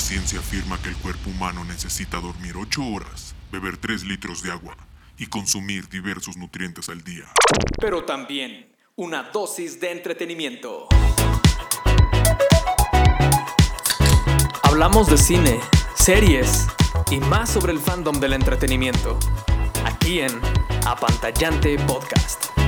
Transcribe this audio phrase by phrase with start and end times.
[0.00, 4.76] ciencia afirma que el cuerpo humano necesita dormir 8 horas, beber 3 litros de agua
[5.18, 7.24] y consumir diversos nutrientes al día.
[7.78, 10.88] Pero también una dosis de entretenimiento.
[14.62, 15.60] Hablamos de cine,
[15.94, 16.66] series
[17.10, 19.18] y más sobre el fandom del entretenimiento.
[19.84, 20.40] Aquí en
[20.86, 22.59] Apantallante Podcast.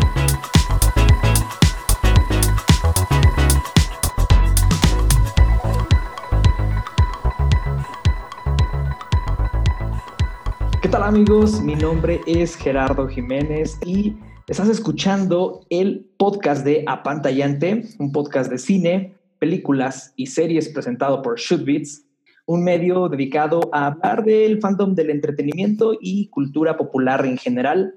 [10.83, 11.63] ¿Qué tal amigos?
[11.63, 14.17] Mi nombre es Gerardo Jiménez y
[14.49, 21.39] estás escuchando el podcast de Apantallante, un podcast de cine, películas y series presentado por
[21.39, 22.05] Shootbeats,
[22.47, 27.95] un medio dedicado a hablar del fandom del entretenimiento y cultura popular en general.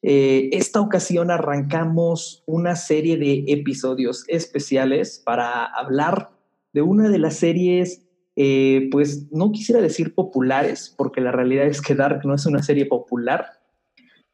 [0.00, 6.30] Eh, esta ocasión arrancamos una serie de episodios especiales para hablar
[6.72, 11.82] de una de las series eh, pues no quisiera decir populares, porque la realidad es
[11.82, 13.60] que Dark no es una serie popular,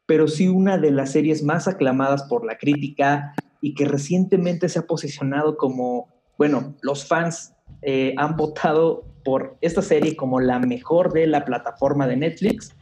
[0.05, 4.79] pero sí una de las series más aclamadas por la crítica y que recientemente se
[4.79, 11.11] ha posicionado como, bueno, los fans eh, han votado por esta serie como la mejor
[11.11, 12.73] de la plataforma de Netflix.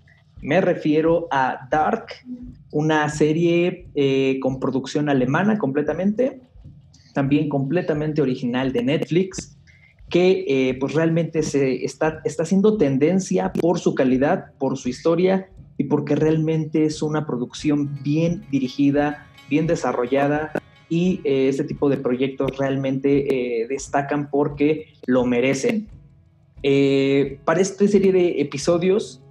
[0.41, 2.05] Me refiero a Dark,
[2.71, 6.41] una serie eh, con producción alemana completamente,
[7.15, 9.56] también completamente original de Netflix
[10.09, 15.49] que eh, pues realmente se está, está haciendo tendencia por su calidad, por su historia
[15.77, 20.51] y porque realmente es una producción bien dirigida, bien desarrollada
[20.89, 25.87] y eh, este tipo de proyectos realmente eh, destacan porque lo merecen.
[27.43, 29.21] para esta serie de episodios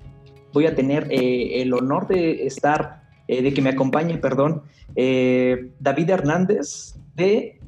[0.53, 4.63] voy a tener el honor de estar, de que me acompañe, perdón,
[4.95, 7.59] David Hernández de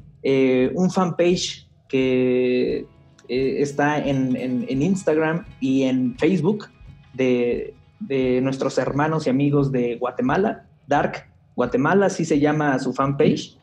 [0.73, 2.85] un fanpage que
[3.29, 6.65] eh, está en, Instagram y en Facebook
[7.13, 7.75] de,
[8.41, 13.57] nuestros hermanos y amigos de Guatemala, Dark Guatemala, así se llama su fanpage.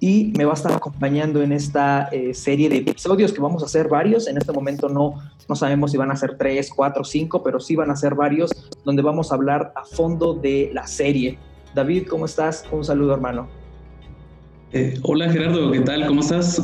[0.00, 3.66] Y me va a estar acompañando en esta eh, serie de episodios que vamos a
[3.66, 4.26] hacer varios.
[4.26, 5.14] En este momento no,
[5.48, 8.50] no sabemos si van a ser tres, cuatro, cinco, pero sí van a ser varios,
[8.84, 11.38] donde vamos a hablar a fondo de la serie.
[11.74, 12.64] David, ¿cómo estás?
[12.72, 13.48] Un saludo, hermano.
[14.72, 16.06] Eh, hola Gerardo, ¿qué tal?
[16.06, 16.62] ¿Cómo estás?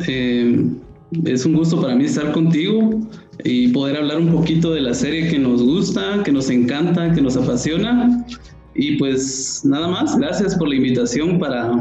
[1.24, 3.00] Es un gusto para mí estar contigo
[3.44, 7.22] y poder hablar un poquito de la serie que nos gusta, que nos encanta, que
[7.22, 8.26] nos apasiona.
[8.74, 11.72] Y pues nada más, gracias por la invitación para,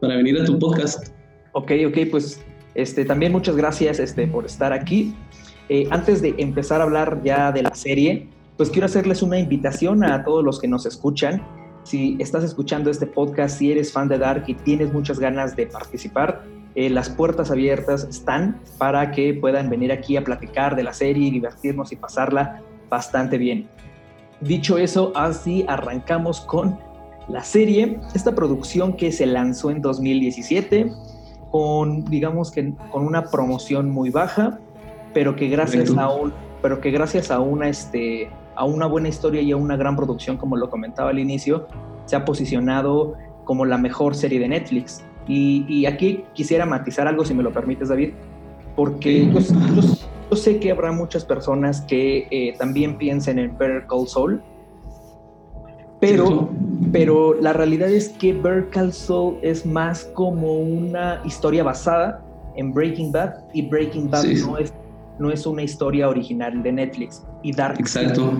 [0.00, 1.08] para venir a tu podcast.
[1.52, 2.40] Ok, ok, pues
[2.74, 5.14] este, también muchas gracias este, por estar aquí.
[5.68, 10.04] Eh, antes de empezar a hablar ya de la serie, pues quiero hacerles una invitación
[10.04, 11.42] a todos los que nos escuchan.
[11.82, 15.66] Si estás escuchando este podcast, si eres fan de Dark y tienes muchas ganas de
[15.66, 16.44] participar,
[16.76, 21.30] eh, las puertas abiertas están para que puedan venir aquí a platicar de la serie,
[21.30, 22.60] divertirnos y pasarla
[22.90, 23.66] bastante bien.
[24.42, 26.78] Dicho eso, así arrancamos con
[27.28, 30.92] la serie, esta producción que se lanzó en 2017
[31.50, 34.58] con, digamos que con una promoción muy baja,
[35.14, 39.40] pero que gracias a un, pero que gracias a una, este, a una buena historia
[39.40, 41.66] y a una gran producción, como lo comentaba al inicio,
[42.04, 45.02] se ha posicionado como la mejor serie de Netflix.
[45.28, 48.10] Y, aquí quisiera matizar algo, si me lo permites, David,
[48.76, 49.28] porque
[50.30, 54.40] yo, sé que habrá muchas personas que eh, también piensen en Better Call Saul,
[56.00, 56.50] pero,
[56.92, 62.22] pero la realidad es que Better Call Saul es más como una historia basada
[62.54, 64.72] en Breaking Bad y Breaking Bad no, es,
[65.18, 67.80] no es una historia original de Netflix y Dark.
[67.80, 68.32] Exacto.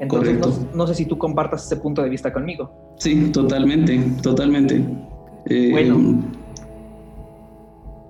[0.00, 2.72] Entonces, no, no, sé si tú compartas ese punto de vista conmigo.
[2.96, 4.82] Sí, totalmente, totalmente.
[5.46, 6.22] Eh, bueno.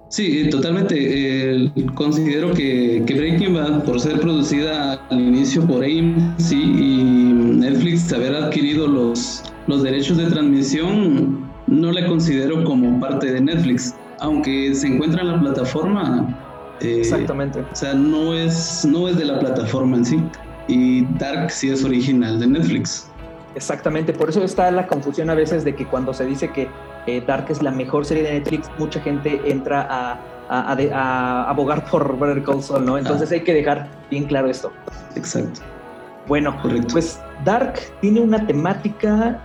[0.08, 0.96] Sí, totalmente.
[0.98, 8.34] Eh, considero que, Breaking Bad, por ser producida al inicio por AMC y Netflix haber
[8.34, 13.94] adquirido los, los derechos de transmisión, no la considero como parte de Netflix.
[14.18, 16.36] Aunque se encuentra en la plataforma.
[16.80, 17.60] Eh, Exactamente.
[17.60, 20.20] O sea, no es, no es de la plataforma en sí.
[20.66, 23.10] Y Dark sí es original de Netflix.
[23.54, 26.68] Exactamente, por eso está la confusión a veces de que cuando se dice que
[27.06, 30.20] eh, Dark es la mejor serie de Netflix, mucha gente entra a,
[31.48, 32.98] abogar por Better Call Saul, ¿no?
[32.98, 33.34] Entonces ah.
[33.34, 34.72] hay que dejar bien claro esto.
[35.14, 35.60] Exacto.
[36.26, 36.56] Bueno,
[36.92, 39.40] pues Dark tiene una temática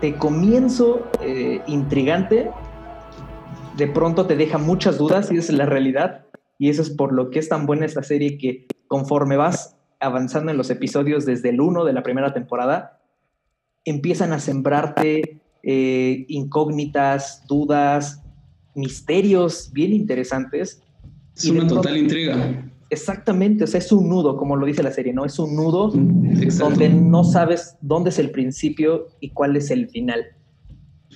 [0.00, 2.50] de comienzo eh, intrigante,
[3.76, 6.24] de pronto te deja muchas dudas y es la realidad,
[6.58, 10.50] y eso es por lo que es tan buena esta serie que conforme vas avanzando
[10.50, 13.00] en los episodios desde el 1 de la primera temporada,
[13.84, 18.22] empiezan a sembrarte eh, incógnitas, dudas,
[18.76, 20.80] misterios bien interesantes.
[21.34, 22.70] Es una total intriga.
[22.88, 25.24] Exactamente, o sea, es un nudo, como lo dice la serie, ¿no?
[25.24, 30.24] Es un nudo donde no sabes dónde es el principio y cuál es el final.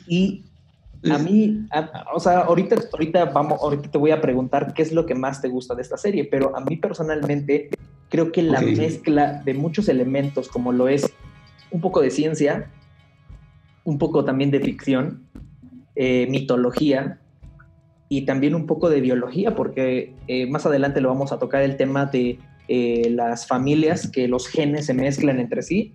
[0.08, 0.46] Y
[1.08, 1.68] a mí,
[2.12, 5.40] o sea, ahorita, ahorita, vamos, ahorita te voy a preguntar qué es lo que más
[5.40, 7.70] te gusta de esta serie, pero a mí personalmente
[8.08, 11.08] creo que la mezcla de muchos elementos, como lo es
[11.70, 12.68] un poco de ciencia,
[13.84, 15.26] un poco también de ficción,
[15.94, 17.20] eh, mitología,
[18.08, 21.76] y también un poco de biología, porque eh, más adelante lo vamos a tocar el
[21.76, 22.38] tema de
[22.68, 25.94] eh, las familias, que los genes se mezclan entre sí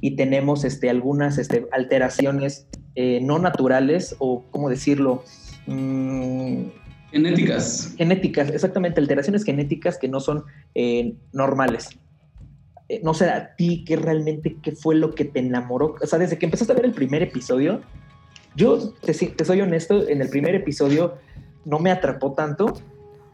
[0.00, 2.68] y tenemos este, algunas este, alteraciones
[3.20, 5.22] no naturales o, ¿cómo decirlo?
[5.66, 6.68] Mm,
[7.10, 7.94] genéticas.
[7.98, 10.44] Genéticas, exactamente, alteraciones genéticas que no son
[11.32, 11.90] normales.
[13.02, 15.96] No sé a ti qué realmente, qué fue lo que te enamoró.
[16.00, 17.80] O sea, desde que empezaste a ver el primer episodio,
[18.54, 21.14] yo te, te soy honesto, en el primer episodio
[21.64, 22.74] no me atrapó tanto.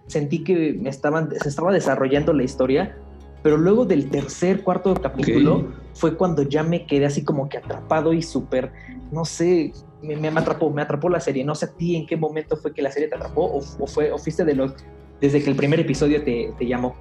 [0.06, 2.96] Sentí que me estaban, se estaba desarrollando la historia,
[3.42, 8.12] pero luego del tercer, cuarto capítulo fue cuando ya me quedé así como que atrapado
[8.12, 8.72] y súper,
[9.10, 9.72] no sé,
[10.02, 11.44] me, me, atrapó, me atrapó la serie.
[11.44, 14.10] No sé a ti en qué momento fue que la serie te atrapó o, fue,
[14.10, 14.74] o fuiste de los,
[15.20, 16.96] desde que el primer episodio te, te llamó.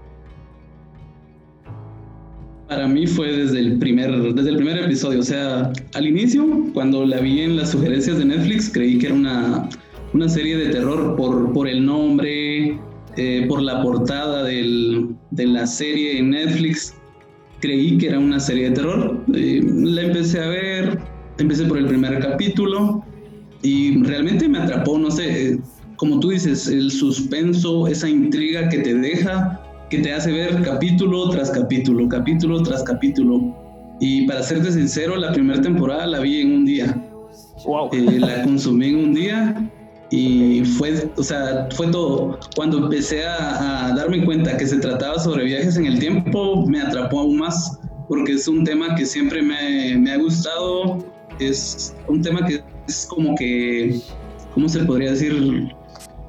[2.71, 7.05] Para mí fue desde el primer, desde el primer episodio, o sea, al inicio, cuando
[7.05, 9.69] la vi en las sugerencias de Netflix, creí que era una
[10.13, 12.79] una serie de terror por, por el nombre,
[13.17, 16.95] eh, por la portada del, de la serie en Netflix.
[17.59, 19.23] Creí que era una serie de terror.
[19.33, 20.99] Eh, la empecé a ver,
[21.37, 23.03] empecé por el primer capítulo
[23.61, 25.59] y realmente me atrapó, no sé, eh,
[25.97, 29.60] como tú dices, el suspenso, esa intriga que te deja,
[29.91, 33.53] que te hace ver capítulo tras capítulo, capítulo tras capítulo.
[33.99, 36.97] Y para serte sincero, la primera temporada la vi en un día.
[37.65, 37.91] Wow.
[37.93, 39.69] la consumí en un día
[40.09, 42.39] y fue, o sea, fue todo.
[42.55, 47.19] Cuando empecé a, darme cuenta que se trataba sobre viajes en el tiempo, me atrapó
[47.19, 47.77] aún más,
[48.07, 51.05] porque es un tema que siempre me, me ha gustado,
[51.39, 53.99] es un tema que es como que,
[54.53, 55.73] ¿cómo se podría decir?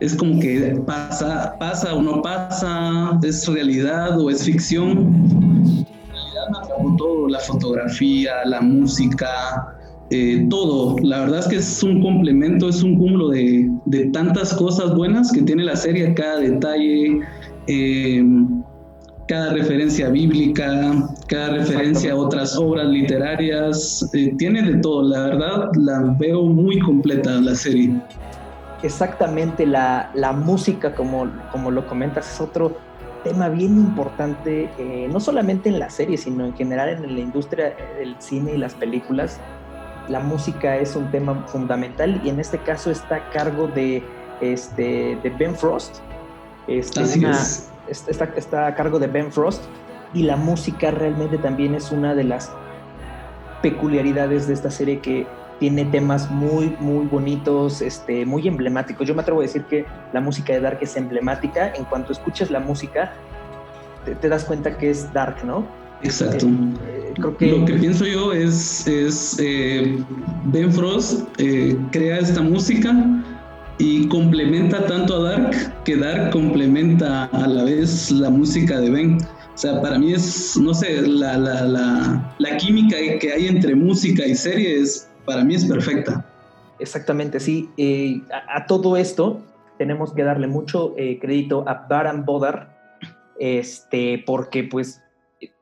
[0.02, 4.90] Es como que pasa, pasa o no pasa, es realidad o es ficción.
[4.90, 9.28] En realidad me atrapó todo, la fotografía, la música,
[10.10, 10.96] eh, todo.
[11.04, 13.70] La verdad es que es un complemento, es un cúmulo de,
[14.12, 17.20] tantas cosas buenas que tiene la serie, cada detalle,
[17.68, 18.24] eh,
[19.28, 25.04] cada referencia bíblica, cada referencia a otras obras literarias, eh, tiene de todo.
[25.04, 27.94] La verdad, la veo muy completa la serie.
[28.82, 32.76] Exactamente, la, la música, como, como lo comentas, es otro
[33.22, 34.68] tema bien importante,
[35.10, 38.74] no solamente en la serie, sino en general en la industria del cine y las
[38.74, 39.38] películas
[40.08, 44.02] la música es un tema fundamental y en este caso está a cargo de,
[44.40, 45.98] este, de Ben Frost.
[46.66, 47.02] Este,
[47.88, 49.62] está, está, a cargo de Ben Frost
[50.14, 52.52] y la música realmente también es una de las
[53.62, 55.26] peculiaridades de esta serie que
[55.62, 59.06] tiene temas muy, muy bonitos, este, muy emblemáticos.
[59.06, 61.72] Yo me atrevo a decir que la música de Dark es emblemática.
[61.76, 63.12] En cuanto escuchas la música,
[64.20, 65.64] te das cuenta que es Dark, ¿no?
[66.02, 66.48] Exacto.
[66.48, 70.02] Eh, Lo que pienso yo es, es eh,
[70.46, 72.92] Ben Frost eh, crea esta música
[73.78, 79.18] y complementa tanto a Dark que Dark complementa a la vez la música de Ben.
[79.54, 83.76] O sea, para mí es, no sé, la, la, la, la química que hay entre
[83.76, 86.26] música y series, para mí es perfecta.
[86.78, 87.70] Exactamente, sí.
[88.30, 89.42] a, todo esto
[89.78, 92.76] tenemos que darle mucho crédito a Baran Bodar,
[93.38, 95.00] este, porque pues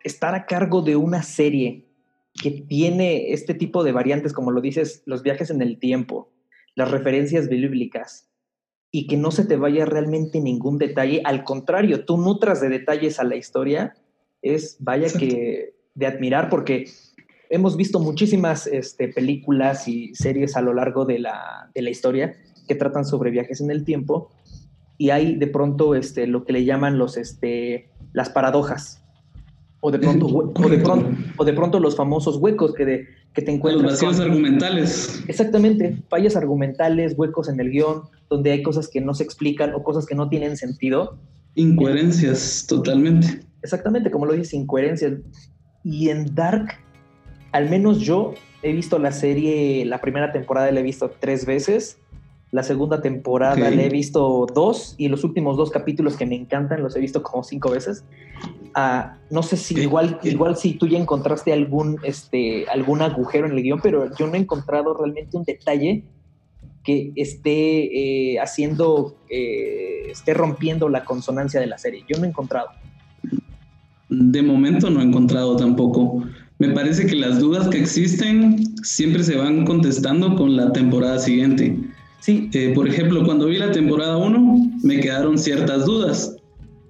[0.02, 1.86] estar a cargo de una serie
[2.34, 6.30] que tiene este tipo de variantes, como lo dices, los viajes en el tiempo,
[6.74, 8.28] las referencias bíblicas,
[8.92, 13.20] y que no se te vaya realmente ningún detalle, al contrario, tú nutras de detalles
[13.20, 13.94] a la historia,
[14.42, 16.86] es vaya que de admirar, porque
[17.50, 22.36] hemos visto muchísimas este, películas y series a lo largo de la, de la, historia
[22.66, 24.30] que tratan sobre viajes en el tiempo,
[24.96, 29.02] y hay de pronto este, lo que le llaman los, este, las paradojas,
[29.80, 33.42] o de pronto, o de pronto, o de pronto los famosos huecos que, de, que
[33.42, 33.82] te encuentras.
[33.82, 35.24] Los vacíos argumentales.
[35.26, 39.82] Exactamente, fallas argumentales, huecos en el guion, donde hay cosas que no se explican o
[39.82, 41.18] cosas que no tienen sentido.
[41.56, 43.40] Incoherencias, totalmente.
[43.62, 45.14] Exactamente, como lo dices, incoherencias.
[45.82, 46.78] Y en Dark,
[47.52, 51.98] al menos yo he visto la serie, la primera temporada la he visto tres veces
[52.52, 56.82] la segunda temporada la he visto dos y los últimos dos capítulos que me encantan
[56.82, 58.04] los he visto como cinco veces.
[58.74, 63.52] Ah, no sé si igual, igual si tú ya encontraste algún, este, algún agujero en
[63.52, 66.02] el guion, pero yo no he encontrado realmente un detalle
[66.82, 72.04] que esté eh, haciendo, eh, esté rompiendo la consonancia de la serie.
[72.08, 72.70] Yo no he encontrado.
[74.08, 76.24] de momento no he encontrado tampoco.
[76.60, 81.74] Me parece que las dudas que existen siempre se van contestando con la temporada siguiente.
[82.20, 82.50] Sí.
[82.52, 86.36] Eh, por ejemplo, cuando vi la temporada 1, me quedaron ciertas dudas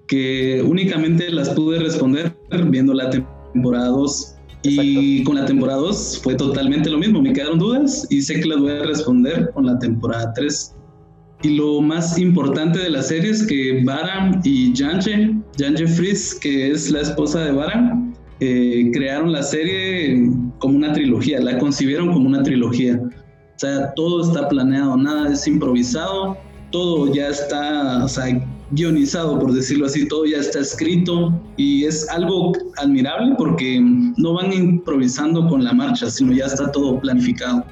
[0.08, 2.36] que únicamente las pude responder
[2.66, 4.36] viendo la temporada 2.
[4.64, 7.22] Y con la temporada 2 fue totalmente lo mismo.
[7.22, 10.74] Me quedaron dudas y sé que las voy a responder con la temporada 3.
[11.44, 16.72] Y lo más importante de la serie es que Baran y Janje, Janje Fries, que
[16.72, 22.26] es la esposa de Baran, eh, crearon la serie como una trilogía, la concibieron como
[22.26, 23.00] una trilogía.
[23.00, 26.36] O sea, todo está planeado, nada es improvisado,
[26.70, 28.26] todo ya está, o sea,
[28.70, 34.52] guionizado, por decirlo así, todo ya está escrito y es algo admirable porque no van
[34.52, 37.64] improvisando con la marcha, sino ya está todo planificado.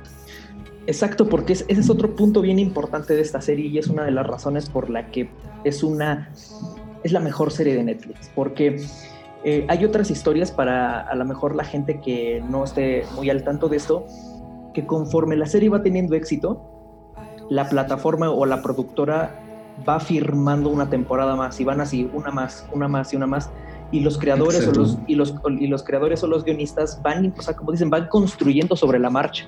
[0.87, 4.11] Exacto, porque ese es otro punto bien importante de esta serie y es una de
[4.11, 5.31] las razones por la que
[5.65, 6.33] es una
[7.05, 8.81] es la mejor serie de Netflix, porque
[9.45, 13.45] eh, hay otras historias para a lo mejor la gente que no esté muy al
[13.45, 14.05] tanto de esto,
[14.75, 16.61] que conforme la serie va teniendo éxito,
[17.49, 19.35] la plataforma o la productora
[19.89, 23.51] va firmando una temporada más y van así, una más, una más y una más
[23.91, 27.43] y los creadores o los, y los, y los creadores o los guionistas van, o
[27.43, 29.47] sea, como dicen, van construyendo sobre la marcha.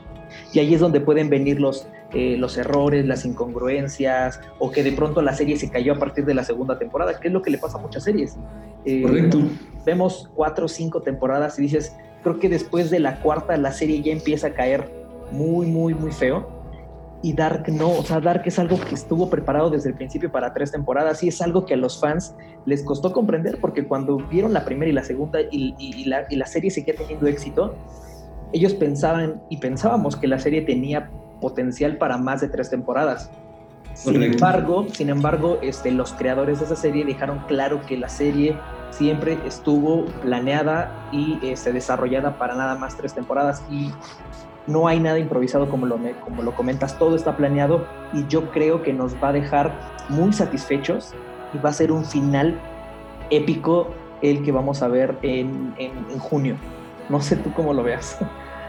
[0.52, 4.92] Y ahí es donde pueden venir los, eh, los errores, las incongruencias, o que de
[4.92, 7.50] pronto la serie se cayó a partir de la segunda temporada, que es lo que
[7.50, 8.36] le pasa a muchas series.
[8.84, 9.38] Eh, Correcto.
[9.84, 14.02] Vemos cuatro o cinco temporadas y dices, creo que después de la cuarta la serie
[14.02, 14.90] ya empieza a caer
[15.30, 16.60] muy, muy, muy feo
[17.22, 20.54] y Dark no, o sea, Dark es algo que estuvo preparado desde el principio para
[20.54, 24.54] tres temporadas y es algo que a los fans les costó comprender porque cuando vieron
[24.54, 27.74] la primera y la segunda y, la, y la serie seguía teniendo éxito,
[28.52, 33.30] ellos pensaban y pensábamos que la serie tenía potencial para más de tres temporadas.
[33.94, 38.56] Sin embargo, sin embargo, este, los creadores de esa serie dejaron claro que la serie
[38.90, 43.90] siempre estuvo planeada y este, desarrollada para nada más tres temporadas y
[44.66, 48.82] no hay nada improvisado como lo, como lo comentas, todo está planeado y yo creo
[48.82, 49.72] que nos va a dejar
[50.08, 51.12] muy satisfechos
[51.52, 52.58] y va a ser un final
[53.30, 53.88] épico
[54.22, 55.74] el que vamos a ver en,
[56.18, 56.56] junio.
[57.08, 58.18] No sé tú cómo lo veas.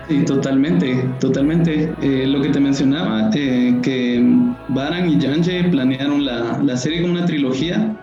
[0.08, 1.94] Sí, totalmente, totalmente.
[2.02, 4.24] Eh, lo que te mencionaba, eh, que
[4.70, 7.96] Baran y Janje planearon la, la serie como una trilogía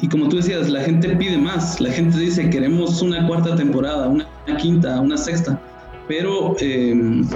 [0.00, 4.08] y como tú decías, la gente pide más, la gente dice queremos una cuarta temporada,
[4.08, 4.26] una
[4.58, 5.60] quinta, una sexta
[6.08, 7.26] pero em,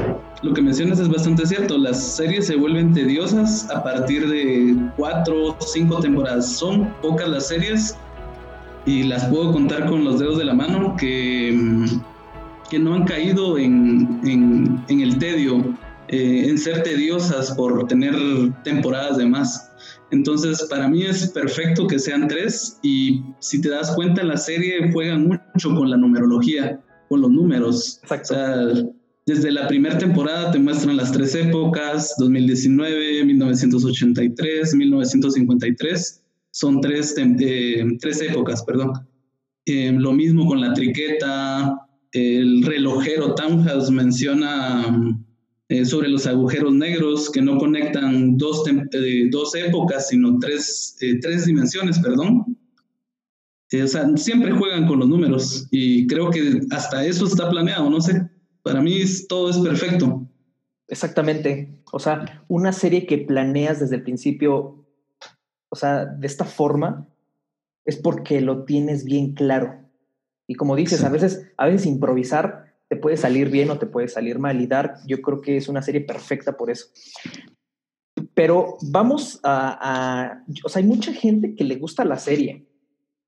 [0.43, 5.47] lo que mencionas es bastante cierto, las series se vuelven tediosas a partir de cuatro
[5.49, 6.52] o cinco temporadas.
[6.52, 7.97] Son pocas las series
[8.85, 11.87] y las puedo contar con los dedos de la mano que, em,
[12.70, 14.20] que no han caído en,
[14.88, 15.75] en, el tedio,
[16.08, 18.14] eh, en ser tediosas por tener
[18.64, 19.70] temporadas de más.
[20.11, 24.92] Entonces, para mí es perfecto que sean tres y si te das cuenta, la serie
[24.92, 28.00] juegan mucho con la numerología con los números.
[28.08, 28.56] O sea,
[29.26, 36.23] desde la primera temporada te muestran las tres épocas, 2019, 1983, 1953.
[36.52, 38.92] Son tres, eh, tres épocas, perdón.
[39.66, 41.86] Eh, lo mismo con la triqueta,
[42.16, 45.18] el relojero Townhouse menciona
[45.68, 48.64] eh, sobre los agujeros negros que no conectan dos,
[49.30, 52.56] dos épocas, sino tres, tres dimensiones, perdón.
[53.73, 57.90] Eh, o sea, siempre juegan con los números y creo que hasta eso está planeado,
[57.90, 58.30] no sé,
[58.62, 60.26] para mí todo es perfecto.
[60.88, 64.87] Exactamente, o sea, una serie que planeas desde el principio,
[65.68, 67.08] o sea, de esta forma,
[67.85, 69.86] es porque lo tienes bien claro.
[70.46, 74.08] Y como dices, a veces, a veces improvisar te puede salir bien o te puede
[74.08, 74.60] salir mal.
[74.60, 76.86] Y Dark, yo creo que es una serie perfecta por eso.
[78.32, 82.66] Pero vamos a, a, o sea, hay mucha gente que le gusta la serie,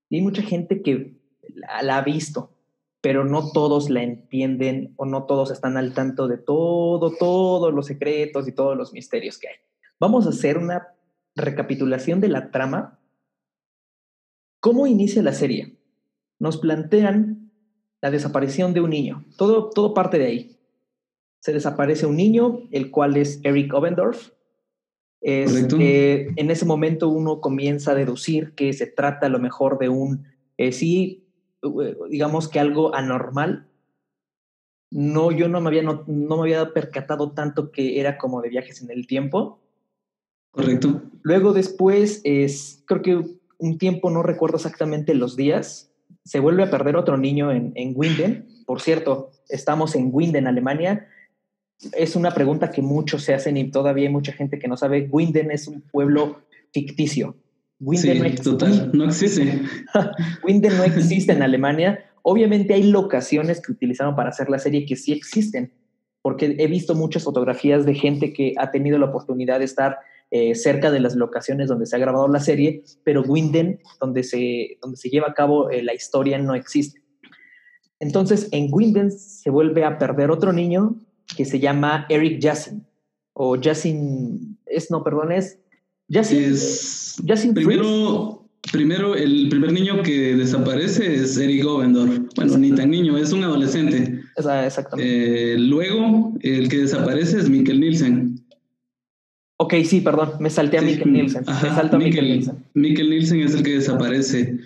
[0.08, 1.16] y hay mucha gente que
[1.54, 2.54] la, ha visto,
[3.00, 7.86] pero no todos la entienden o no todos están al tanto de todo, todos los
[7.86, 9.54] secretos y todos los misterios que hay.
[10.00, 10.88] Vamos a hacer una
[11.36, 12.98] recapitulación de la trama.
[14.60, 15.77] ¿Cómo inicia la serie?
[16.38, 17.50] Nos plantean
[18.00, 19.24] la desaparición de un niño.
[19.36, 20.56] Todo, todo parte de ahí.
[21.40, 24.30] Se desaparece un niño, el cual es Eric Obendorf,
[25.20, 30.26] en ese momento uno comienza a deducir que se trata a lo mejor de un,
[30.56, 31.26] eh, sí,
[31.62, 33.66] eh, digamos que algo anormal.
[34.90, 38.80] No, yo no me, había, no, me había percatado tanto que era como de viajes
[38.82, 39.60] en el tiempo.
[40.50, 41.02] Correcto.
[41.22, 43.22] Luego después, es, creo que
[43.58, 45.92] un tiempo, no recuerdo exactamente los días,
[46.28, 48.46] se vuelve a perder otro niño en, en Winden.
[48.66, 51.08] Por cierto, estamos en Winden, Alemania,
[51.94, 55.08] es una pregunta que muchos se hacen y todavía hay mucha gente que no sabe.
[55.10, 57.34] Winden es un pueblo ficticio.
[57.80, 59.62] Winden no, total, no existe.
[60.44, 62.04] Winden no existe en Alemania.
[62.20, 65.72] Obviamente hay locaciones que utilizaron para hacer la serie que sí existen,
[66.20, 69.96] porque he visto muchas fotografías de gente que ha tenido la oportunidad de estar
[70.30, 74.76] eh, cerca de las locaciones donde se ha grabado la serie, pero Winden, donde se,
[74.82, 77.02] donde se lleva a cabo eh, la historia, no existe.
[77.98, 80.96] Entonces, en Winden se vuelve a perder otro niño
[81.36, 82.86] que se llama Eric Jassin,
[83.32, 85.58] o Jassin, es, no, perdón, es
[86.10, 87.54] Jassin.
[87.54, 92.28] primero, primero, el primer niño que desaparece es Eric Ovendor.
[92.36, 94.20] Bueno, ni tan niño, es un adolescente.
[94.36, 95.54] Exactamente.
[95.54, 98.27] Eh, luego, el que desaparece es Mikkel Nielsen.
[99.60, 101.44] Ok, sí, perdón, me salté a Mikkel Nielsen.
[101.44, 102.64] me salto a Mikkel, Nielsen.
[102.74, 104.56] Mikkel Nielsen es el que desaparece.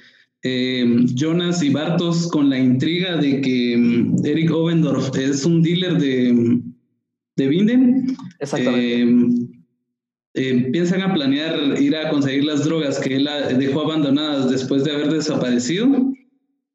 [0.42, 0.84] Eh,
[1.14, 6.60] Jonas y Bartos con la intriga de que mm, Eric Ovendorf es un dealer de,
[7.36, 8.16] de Binden.
[8.38, 9.48] Exactamente.
[10.34, 14.92] Eh, piensan a planear ir a conseguir las drogas que él dejó abandonadas después de
[14.92, 15.88] haber desaparecido.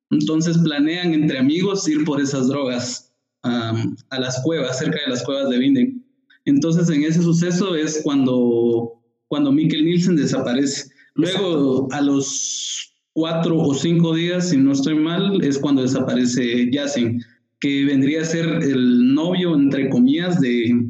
[0.09, 5.49] Entonces planean entre amigos ir por esas drogas a las cuevas, cerca de las cuevas
[5.49, 6.06] de Binden.
[6.47, 8.93] Entonces, en ese suceso es cuando,
[9.27, 10.89] cuando Mikkel Nielsen desaparece.
[11.13, 17.21] Luego, a los cuatro o cinco días, si no estoy mal, es cuando desaparece Yasin,
[17.59, 20.87] que vendría a ser el novio, entre comillas, de,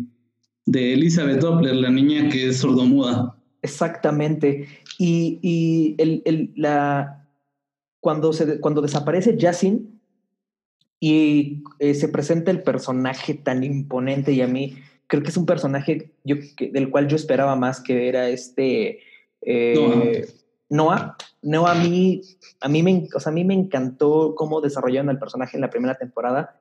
[0.68, 3.36] de Elizabeth Doppler, la niña que es sordomuda.
[3.64, 4.68] Exactamente.
[5.00, 7.28] Y, y el, el, la,
[8.00, 10.00] cuando, se, cuando desaparece Yasin
[11.00, 14.76] y eh, se presenta el personaje tan imponente y a mí
[15.08, 19.00] creo que es un personaje yo, del cual yo esperaba más, que era este
[19.42, 20.28] eh,
[20.70, 21.16] Noah.
[21.42, 21.72] Noah.
[21.72, 22.22] a mí,
[22.60, 25.70] a mí, me, o sea, a mí me encantó cómo desarrollaron el personaje en la
[25.70, 26.60] primera temporada.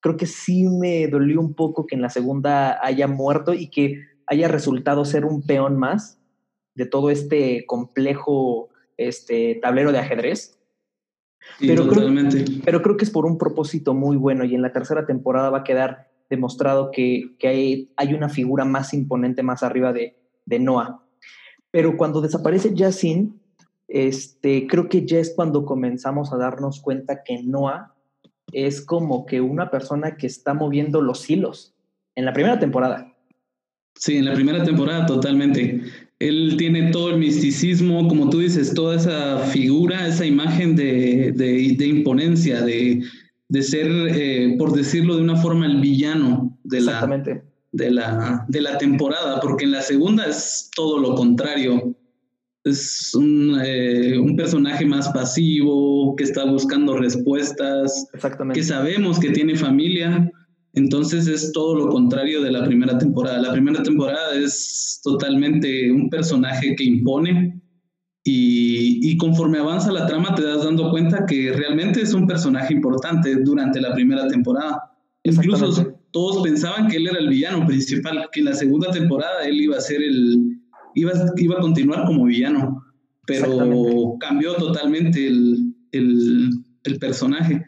[0.00, 4.02] Creo que sí me dolió un poco que en la segunda haya muerto y que
[4.26, 6.18] haya resultado ser un peón más
[6.74, 10.58] de todo este complejo este, tablero de ajedrez.
[11.58, 12.44] pero, totalmente.
[12.44, 15.50] Creo, pero creo que es por un propósito muy bueno y en la tercera temporada
[15.50, 20.16] va a quedar demostrado que, que hay, hay, una figura más imponente más arriba de,
[20.46, 21.02] de Noah.
[21.70, 23.38] Pero cuando desaparece Yasin,
[23.88, 27.92] este, creo que ya es cuando comenzamos a darnos cuenta que Noah
[28.52, 31.74] es como que una persona que está moviendo los hilos
[32.14, 33.12] en la primera temporada.
[33.96, 35.82] Sí, en la primera temporada totalmente.
[36.20, 41.74] Él tiene todo el misticismo, como tú dices, toda esa figura, esa imagen de, de,
[41.76, 43.02] de imponencia, de,
[43.50, 47.22] de ser, eh, por decirlo de una forma, el villano de la,
[47.72, 51.96] de, la, de la temporada, porque en la segunda es todo lo contrario.
[52.62, 58.06] Es un, eh, un personaje más pasivo, que está buscando respuestas,
[58.54, 60.30] que sabemos que tiene familia,
[60.74, 63.40] entonces es todo lo contrario de la primera temporada.
[63.40, 67.59] La primera temporada es totalmente un personaje que impone,
[68.22, 73.36] y, conforme avanza la trama te das dando cuenta que realmente es un personaje importante
[73.36, 74.92] durante la primera temporada.
[75.22, 79.60] Incluso todos pensaban que él era el villano principal, que en la segunda temporada él
[79.60, 80.58] iba a ser el,
[80.94, 82.84] iba, iba a continuar como villano,
[83.26, 86.50] pero cambió totalmente el, el,
[86.84, 87.64] el, personaje.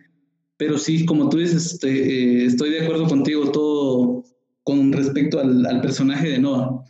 [0.57, 4.25] Pero sí, como tú dices, este, eh, estoy de acuerdo contigo todo
[4.65, 6.85] con respecto al, al personaje de Noah.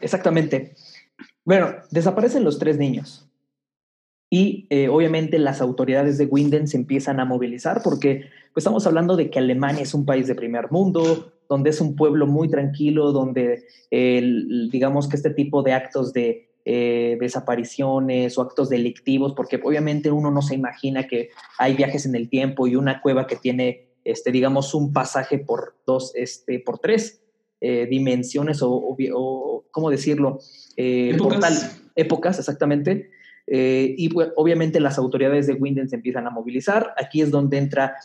[0.00, 0.74] Exactamente.
[1.48, 3.26] Bueno, desaparecen los tres niños.
[4.28, 9.16] Y eh, obviamente las autoridades de Winden se empiezan a movilizar porque pues, estamos hablando
[9.16, 13.12] de que Alemania es un país de primer mundo, donde es un pueblo muy tranquilo,
[13.12, 20.10] donde digamos que este tipo de actos de eh, desapariciones o actos delictivos, porque obviamente
[20.10, 23.88] uno no se imagina que hay viajes en el tiempo y una cueva que tiene,
[24.04, 27.22] este, digamos, un pasaje por dos, este, por tres
[27.60, 28.70] eh, dimensiones o,
[29.14, 30.38] o, ¿cómo decirlo?
[30.76, 31.82] Eh, épocas.
[31.96, 33.10] épocas, exactamente.
[33.46, 36.94] Eh, y pues, obviamente las autoridades de Winden se empiezan a movilizar.
[36.96, 37.96] Aquí es donde entra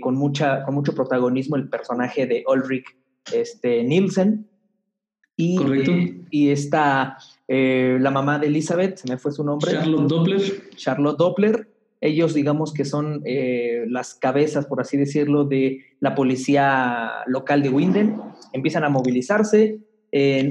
[0.00, 2.86] con, mucha, con mucho protagonismo el personaje de Ulrich
[3.32, 4.46] este, Nielsen.
[5.36, 5.92] Y, Correcto.
[6.30, 7.16] y está
[7.48, 9.72] la mamá de Elizabeth, se me fue su nombre.
[9.72, 10.70] Charlotte Doppler.
[10.76, 11.68] Charlotte Doppler.
[12.00, 13.22] Ellos, digamos que son
[13.88, 18.16] las cabezas, por así decirlo, de la policía local de Winden.
[18.54, 19.80] Empiezan a movilizarse,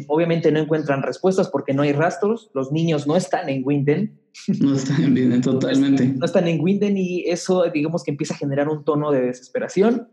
[0.08, 2.52] obviamente no encuentran respuestas porque no hay rastros.
[2.54, 4.20] Los niños no están en Winden.
[4.60, 6.06] No están en Winden, totalmente.
[6.06, 10.08] No están en Winden y eso, digamos que empieza a generar un tono de desesperación.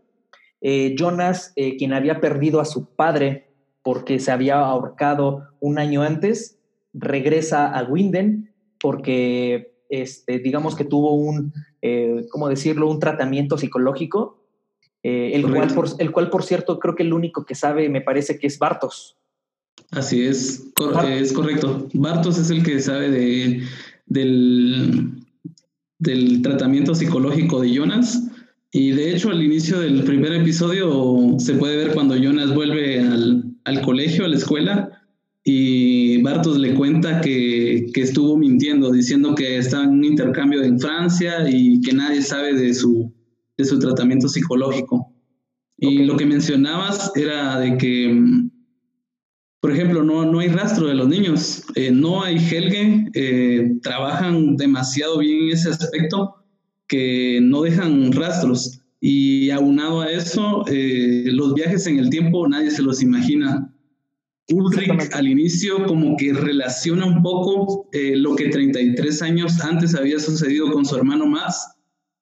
[0.61, 3.47] Eh, Jonas, eh, quien había perdido a su padre
[3.83, 6.59] porque se había ahorcado un año antes,
[6.93, 14.43] regresa a Winden porque, este, digamos que tuvo un, eh, ¿cómo decirlo?, un tratamiento psicológico,
[15.03, 18.37] el, cual por, el cual, por cierto, creo que el único que sabe me parece
[18.37, 19.17] que es Bartos
[19.91, 20.65] Así es,
[21.07, 21.87] es correcto.
[21.93, 23.63] Bartos es el que sabe de,
[24.05, 25.11] del,
[25.99, 28.23] del tratamiento psicológico de Jonas.
[28.71, 33.43] Y de hecho, al inicio del primer episodio se puede ver cuando Jonas vuelve al,
[33.63, 35.03] al colegio, a la escuela,
[35.43, 35.76] y
[36.37, 41.49] Bartos le cuenta que, que, estuvo mintiendo, diciendo que está en un intercambio en Francia
[41.49, 43.11] y que nadie sabe de su,
[43.57, 45.11] de su tratamiento psicológico.
[45.77, 48.51] Y lo que mencionabas era de que, mm,
[49.61, 54.57] por ejemplo, no, no hay rastro de los niños, eh, no hay Helge, eh, trabajan
[54.57, 56.35] demasiado bien en ese aspecto
[56.87, 58.81] que no dejan rastros.
[58.99, 63.73] Y aunado a eso, eh, los viajes en el tiempo nadie se los imagina.
[64.49, 70.19] Ulrich al inicio como que relaciona un poco eh, lo que 33 años antes había
[70.19, 71.75] sucedido con su hermano más,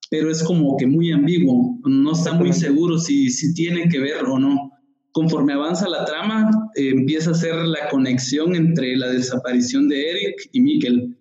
[0.09, 4.25] pero es como que muy ambiguo, no está muy seguro si, si tiene que ver
[4.25, 4.71] o no.
[5.11, 10.49] Conforme avanza la trama, eh, empieza a hacer la conexión entre la desaparición de Eric
[10.51, 11.17] y Mikkel.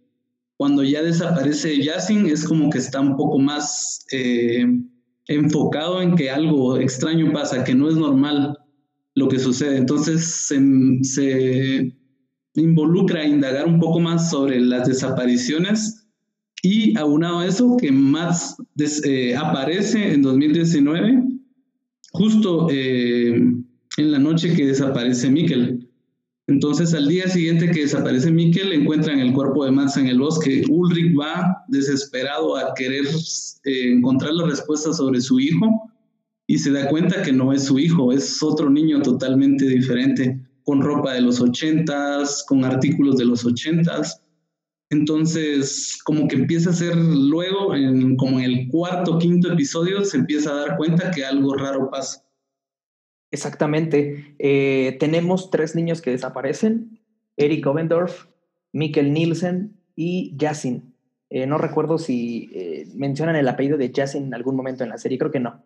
[0.57, 4.67] Cuando ya desaparece Yasin, es como que está un poco más eh,
[5.27, 8.59] enfocado en que algo extraño pasa, que no es normal
[9.14, 9.77] lo que sucede.
[9.77, 11.92] Entonces se,
[12.57, 16.07] involucra a indagar un poco más sobre las desapariciones
[16.62, 18.57] y aunado a eso que Max
[19.05, 21.24] eh, aparece en 2019
[22.12, 23.35] justo eh,
[23.96, 25.90] en la noche que desaparece Mikkel.
[26.46, 30.62] Entonces al día siguiente que desaparece Mikkel encuentran el cuerpo de Max en el bosque.
[30.70, 33.05] Ulrich va desesperado a querer
[33.64, 35.90] eh, encontrar la respuesta sobre su hijo
[36.47, 40.83] y se da cuenta que no es su hijo, es otro niño totalmente diferente, con
[40.83, 44.23] ropa de los ochentas, con artículos de los ochentas.
[44.91, 50.19] Entonces, como que empieza a ser luego, en, como en el cuarto, quinto episodio, se
[50.19, 52.25] empieza a dar cuenta que algo raro pasa.
[53.31, 54.37] Exactamente.
[54.39, 57.01] Eh, tenemos tres niños que desaparecen,
[57.37, 58.27] Eric Obendorf,
[58.73, 60.95] Mikkel Nielsen y Jasin.
[61.31, 64.99] Eh, no recuerdo si eh, mencionan el apellido de Jasin en algún momento en la
[64.99, 65.65] serie, creo que no.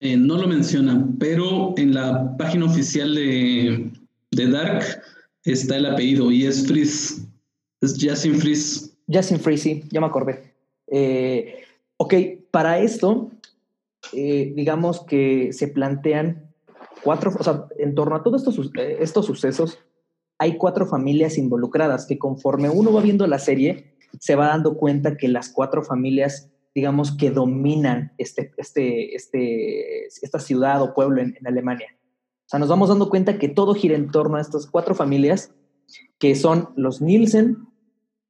[0.00, 3.90] Eh, no lo mencionan, pero en la página oficial de,
[4.30, 4.82] Dark
[5.44, 7.26] está el apellido y es Frizz.
[7.82, 8.96] Es Jasin Frizz.
[9.08, 10.54] Jasin Frizz, sí, ya me acordé.
[10.86, 11.64] Eh,
[11.98, 12.14] ok,
[12.50, 13.30] para esto,
[14.14, 16.50] eh, digamos que se plantean
[17.02, 19.78] cuatro, o sea, en torno a todos estos, estos sucesos,
[20.38, 25.18] hay cuatro familias involucradas que conforme uno va viendo la serie, se va dando cuenta
[25.18, 31.36] que las cuatro familias digamos, que dominan este, este, este, esta ciudad o pueblo en,
[31.44, 31.88] Alemania.
[31.92, 35.54] O sea, nos vamos dando cuenta que todo gira en torno a estas cuatro familias,
[36.18, 37.66] que son los Nielsen,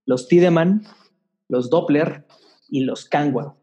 [0.07, 0.83] los Tiedemann,
[1.49, 2.27] los Doppler
[2.69, 3.57] y los Kangwa.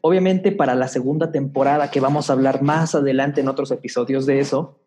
[0.00, 4.40] obviamente para la segunda temporada, que vamos a hablar más adelante en otros episodios de
[4.40, 4.80] eso,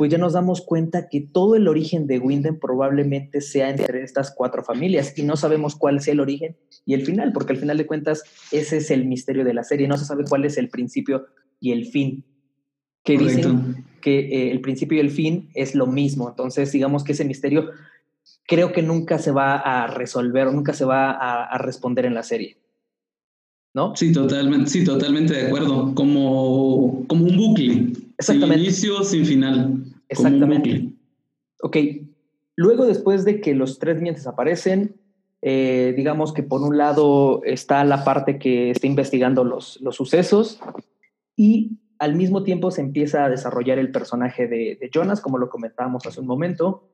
[0.00, 4.32] pues ya nos damos cuenta que todo el origen de Winden probablemente sea entre estas
[4.34, 7.76] cuatro familias y no sabemos cuál sea el origen y el final, porque al final
[7.76, 10.70] de cuentas ese es el misterio de la serie, no se sabe cuál es el
[10.70, 11.26] principio
[11.60, 12.24] y el fin.
[13.04, 17.12] Que dicen que eh, el principio y el fin es lo mismo, entonces digamos que
[17.12, 17.68] ese misterio
[18.46, 22.22] creo que nunca se va a resolver o nunca se va a, responder en la
[22.22, 22.56] serie.
[23.74, 23.94] ¿No?
[23.94, 25.94] Sí, totalmente, sí, totalmente de acuerdo.
[25.94, 27.92] Como, como un bucle.
[28.18, 28.56] Exactamente.
[28.56, 29.89] Sin inicio, sin final.
[30.10, 30.92] Exactamente.
[31.62, 31.76] Ok.
[32.56, 34.96] Luego, después de que los tres niños desaparecen,
[35.40, 40.60] eh, digamos que por un lado está la parte que está investigando los, los sucesos
[41.34, 46.06] y al mismo tiempo se empieza a desarrollar el personaje de, Jonas, como lo comentábamos
[46.06, 46.88] hace un momento,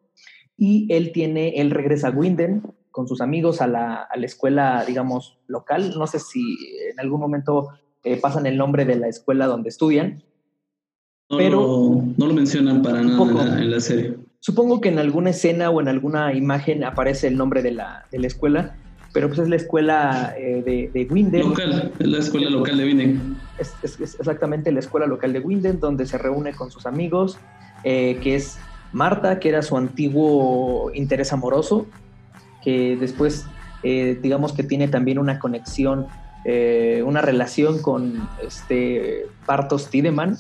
[0.57, 4.85] y él tiene, él regresa a Winden con sus amigos a la, a la escuela,
[4.87, 5.95] digamos, local.
[5.97, 6.59] No sé si
[6.91, 7.69] en algún momento
[8.05, 10.25] eh, pasan el nombre de la escuela donde estudian,
[11.29, 14.15] no pero lo, no lo mencionan para nada en la, serie.
[14.41, 18.19] Supongo que en alguna escena o en alguna imagen aparece el nombre de la, de
[18.21, 18.77] la escuela,
[19.13, 21.49] pero pues es la escuela eh, de, de, Winden.
[21.49, 23.37] Local, es la escuela local de Winden.
[23.59, 27.39] Es, exactamente la escuela local de Winden, donde se reúne con sus amigos,
[27.83, 28.59] eh, que es
[28.93, 31.87] Marta, que era su antiguo interés amoroso,
[32.63, 33.47] que después,
[33.83, 36.07] eh, digamos que tiene también una conexión,
[37.05, 40.37] una relación con este Bartos Tiedemann,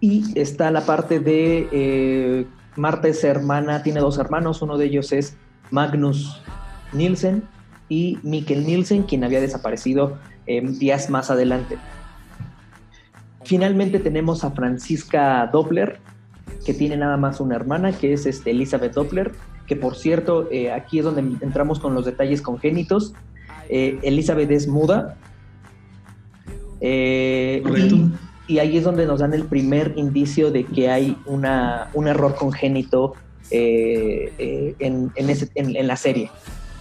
[0.00, 5.12] y está la parte de eh, Marta es hermana, tiene dos hermanos, uno de ellos
[5.12, 5.36] es
[5.70, 6.42] Magnus
[6.92, 7.44] Nielsen
[7.88, 11.78] y Mikkel Nielsen, quien había desaparecido eh, días más adelante.
[13.44, 15.98] Finalmente tenemos a Francisca Doppler,
[16.64, 19.32] que tiene nada más una hermana, que es este, Elizabeth Doppler,
[19.66, 23.14] que por cierto, eh, aquí es donde entramos con los detalles congénitos.
[23.68, 25.16] Elizabeth es muda.
[28.58, 33.14] Ahí es donde nos dan el primer indicio de que hay una, un error congénito
[33.50, 36.30] eh, eh, en, en, la serie.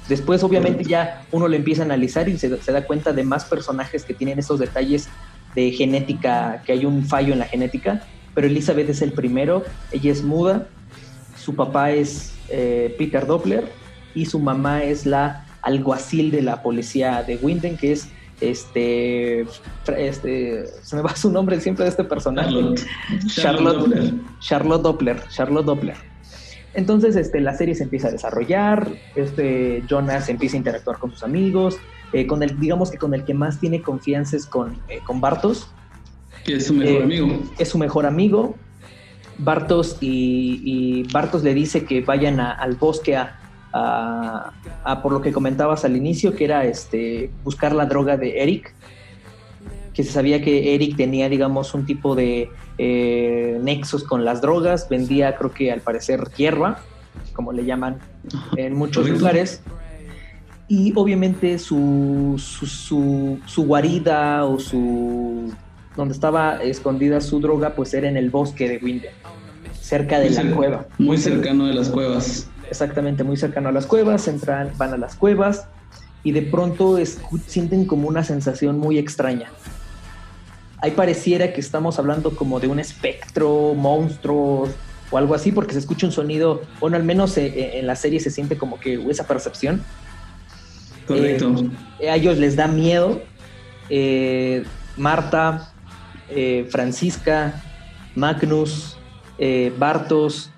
[0.08, 4.04] Después, obviamente, ya uno lo empieza a analizar y se, da cuenta de más personajes
[4.04, 5.10] que tienen estos detalles
[5.56, 10.12] de genética, que hay un fallo en la genética, pero Elizabeth es el primero, ella
[10.12, 10.68] es muda,
[11.38, 13.72] su papá es eh, Peter Doppler
[14.14, 18.10] y su mamá es la alguacil de la policía de Winden, que es
[18.42, 19.46] este,
[19.98, 22.54] este, se me va su nombre siempre de este personaje.
[23.28, 24.14] Charlotte, Doppler.
[24.40, 25.24] Charlotte Doppler.
[25.30, 25.96] Charlotte Doppler.
[26.74, 31.24] Entonces, este, la serie se empieza a desarrollar, este, Jonas empieza a interactuar con sus
[31.24, 31.78] amigos,
[32.12, 35.22] eh, con el, digamos que con el que más tiene confianza es con, eh, con
[35.22, 35.70] Bartos.
[36.44, 37.44] Que es su mejor eh, amigo.
[37.58, 38.56] Es su mejor amigo.
[39.38, 43.40] Bartos y, Bartos le dice que vayan al bosque a,
[43.76, 48.74] a, por lo que comentabas al inicio, que era este, buscar la droga de Eric,
[49.94, 54.88] que se sabía que Eric tenía, digamos, un tipo de eh, nexos con las drogas,
[54.90, 56.80] vendía, creo que al parecer, hierba,
[57.34, 57.98] como le llaman
[58.56, 59.62] en muchos lugares.
[60.68, 65.54] Y obviamente su, su, su, guarida o su
[65.96, 69.12] donde estaba escondida su droga, pues era en el bosque de Winder,
[69.80, 70.88] cerca de la cueva.
[70.98, 75.16] Muy cercano de las cuevas exactamente muy cercano a las cuevas, entran, van a las
[75.16, 75.68] cuevas
[76.24, 76.98] y de pronto
[77.46, 79.50] sienten como una sensación muy extraña.
[80.82, 84.70] Ahí pareciera que estamos hablando como de un espectro, monstruos
[85.12, 87.96] o algo así, porque se escucha un sonido, bueno, al menos eh, eh, en la
[87.96, 89.84] serie se siente como que esa percepción.
[91.08, 91.54] Correcto.
[92.00, 93.22] Eh, a ellos les da miedo.
[94.98, 95.74] Marta,
[96.70, 97.62] Francisca,
[98.16, 98.98] Magnus,
[99.78, 100.50] Bartos,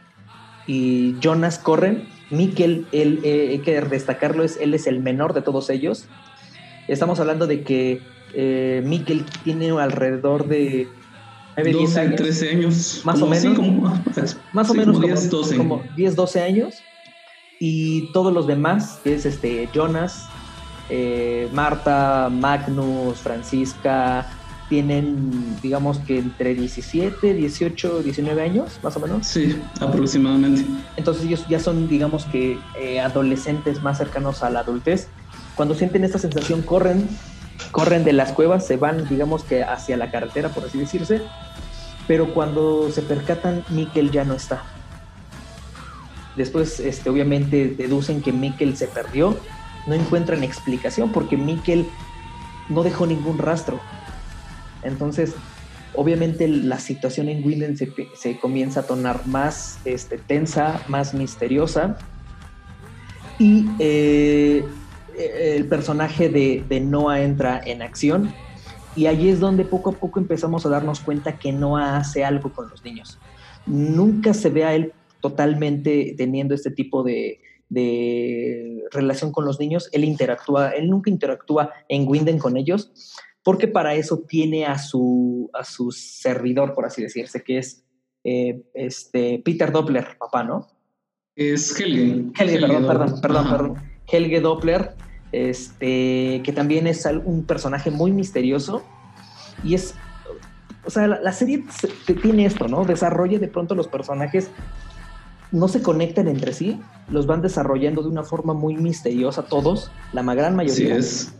[0.67, 2.07] y Jonas corren.
[2.29, 6.05] Mikkel, él, eh, hay que destacarlo, es, él es el menor de todos ellos.
[6.87, 8.01] Estamos hablando de que
[8.33, 10.87] eh, Mikkel tiene alrededor de
[11.55, 13.01] 12, años, 13 años.
[13.05, 13.57] Más o menos.
[14.53, 15.57] más o menos como 10, 12.
[15.57, 16.75] como 10, 12 años.
[17.59, 20.27] Y todos los demás, que es este Jonas,
[20.89, 24.29] eh, Marta, Magnus, Francisca,
[24.69, 29.25] tienen, digamos que entre 17, 18, 19 años, más o menos.
[29.25, 30.65] Sí, aproximadamente.
[30.97, 35.07] Entonces ellos ya son, digamos que, eh, adolescentes más cercanos a la adultez.
[35.55, 37.07] Cuando sienten esta sensación, corren,
[37.71, 41.21] corren de las cuevas, se van, digamos que, hacia la carretera, por así decirse.
[42.07, 44.63] Pero cuando se percatan, Mikkel ya no está.
[46.35, 49.37] Después, este, obviamente, deducen que Mikkel se perdió.
[49.87, 51.87] No encuentran explicación porque Mikkel
[52.69, 53.79] no dejó ningún rastro
[54.83, 55.33] entonces,
[55.95, 61.97] obviamente la situación en Winden se, comienza a tornar más este, tensa, más misteriosa.
[63.39, 64.65] Y eh,
[65.17, 68.33] el personaje de, de, Noah entra en acción.
[68.95, 72.51] Y ahí es donde poco a poco empezamos a darnos cuenta que Noah hace algo
[72.51, 73.19] con los niños.
[73.65, 79.89] Nunca se ve a él totalmente teniendo este tipo de, de relación con los niños.
[79.91, 82.91] Él interactúa, él nunca interactúa en Winden con ellos,
[83.47, 87.81] porque para eso tiene a su, a su servidor, por así decirse, que es
[88.25, 90.67] eh, este Peter Doppler, papá, ¿no?
[91.33, 92.25] Es Helge.
[92.37, 93.75] Helge, perdón, perdón, perdón, perdón.
[94.05, 94.95] Helge Doppler,
[95.31, 98.83] este, que también es un personaje muy misterioso
[99.63, 99.95] y es,
[100.83, 101.63] o sea, la, serie
[102.21, 102.83] tiene esto, ¿no?
[102.83, 104.51] Desarrolla de pronto los personajes
[105.53, 110.21] no se conectan entre sí, los van desarrollando de una forma muy misteriosa todos, la
[110.33, 110.75] gran mayoría.
[110.75, 111.36] Sí es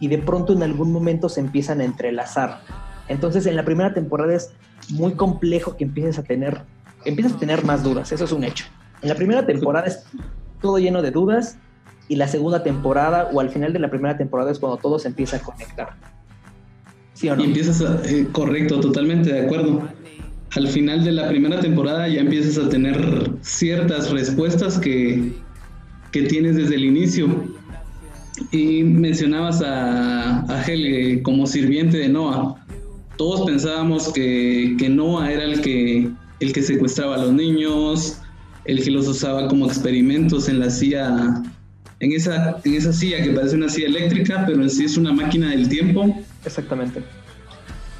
[0.00, 2.60] y de pronto en algún momento se empiezan a entrelazar.
[3.08, 4.52] Entonces en la primera temporada es
[4.90, 6.62] muy complejo que empieces a tener,
[7.04, 8.66] empiezas a tener más dudas, eso es un hecho.
[9.02, 10.04] En la primera temporada es
[10.60, 11.56] todo lleno de dudas
[12.08, 15.08] y la segunda temporada o al final de la primera temporada es cuando todo se
[15.08, 15.90] empieza a conectar.
[17.14, 17.44] ¿Sí o no?
[17.44, 19.82] Empiezas eh, correcto, totalmente de acuerdo.
[20.56, 25.32] Al final de la primera temporada ya empiezas a tener ciertas respuestas que,
[26.10, 27.28] que tienes desde el inicio
[28.50, 32.54] y mencionabas a, a Helge como sirviente de Noah.
[33.16, 36.08] Todos pensábamos que, que, Noah era el que,
[36.40, 38.18] el que secuestraba a los niños,
[38.64, 41.42] el que los usaba como experimentos en la silla,
[42.00, 45.12] en esa, en esa silla que parece una silla eléctrica, pero en sí es una
[45.12, 46.14] máquina del tiempo.
[46.44, 47.02] Exactamente.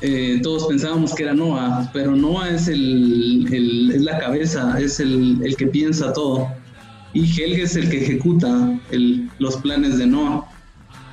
[0.01, 5.01] Eh, todos pensábamos que era Noah, pero Noah es, el, el, es la cabeza, es
[5.01, 6.49] el, el que piensa todo
[7.15, 8.79] y Helge es el que ejecuta
[9.39, 10.45] los planes de Noah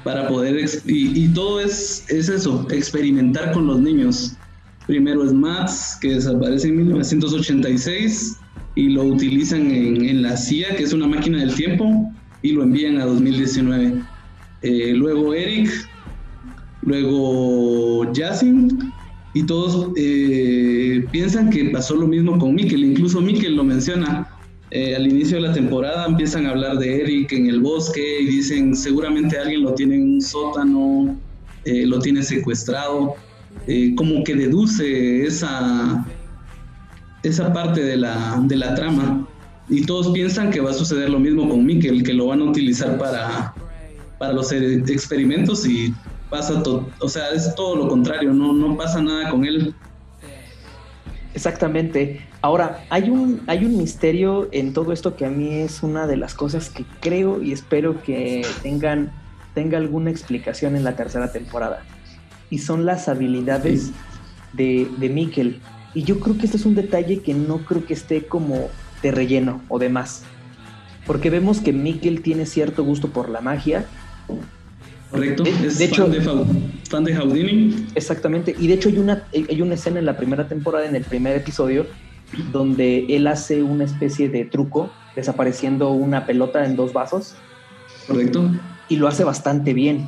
[0.03, 4.35] para poder y, todo es, es eso, experimentar con los niños.
[4.85, 8.37] Primero es Max, que desaparece en 1986
[8.75, 12.11] y lo utilizan en, la CIA, que es una máquina del tiempo,
[12.43, 13.93] y lo envían a 2019.
[14.61, 15.71] Eh, luego Eric,
[16.83, 18.93] luego Jacin
[19.33, 24.24] y todos eh, piensan que pasó lo mismo con Mikkel, incluso Mikkel lo menciona.
[24.71, 28.25] Eh, al inicio de la temporada empiezan a hablar de Eric en el bosque y
[28.25, 31.17] dicen seguramente alguien lo tiene en un sótano,
[31.63, 33.15] eh, lo tiene secuestrado,
[33.95, 36.05] como que deduce esa,
[37.23, 39.27] esa parte de la, de la trama
[39.69, 42.45] y todos piensan que va a suceder lo mismo con Mikkel, que lo van a
[42.45, 43.53] utilizar para,
[44.19, 45.93] para los experimentos y
[46.29, 46.61] pasa
[46.99, 49.73] o sea, es todo lo contrario, no, no pasa nada con él.
[51.35, 52.21] Exactamente.
[52.41, 56.15] Ahora, hay un, hay un misterio en todo esto que a mí es una de
[56.15, 59.11] las cosas que creo y espero que tengan,
[59.53, 61.83] tenga alguna explicación en la tercera temporada.
[62.49, 63.91] Y son las habilidades
[64.53, 65.59] de, de Mikkel.
[65.93, 68.69] Y yo creo que este es un detalle que no creo que esté como
[69.01, 70.23] de relleno o de más.
[71.05, 73.85] Porque vemos que Mikkel tiene cierto gusto por la magia.
[75.15, 76.07] Correcto, es de hecho,
[76.89, 77.87] fan de, Houdini.
[77.95, 81.03] Exactamente, y de hecho hay una, hay una escena en la primera temporada, en el
[81.03, 81.85] primer episodio,
[82.51, 87.35] donde él hace una especie de truco, desapareciendo una pelota en dos vasos.
[88.07, 88.51] Correcto.
[88.89, 90.07] Y lo hace bastante bien.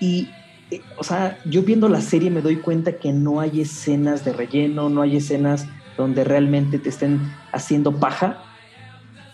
[0.00, 0.30] Y,
[0.70, 4.32] eh, o sea, yo viendo la serie me doy cuenta que no hay escenas de
[4.32, 7.20] relleno, no hay escenas donde realmente te estén
[7.52, 8.42] haciendo paja.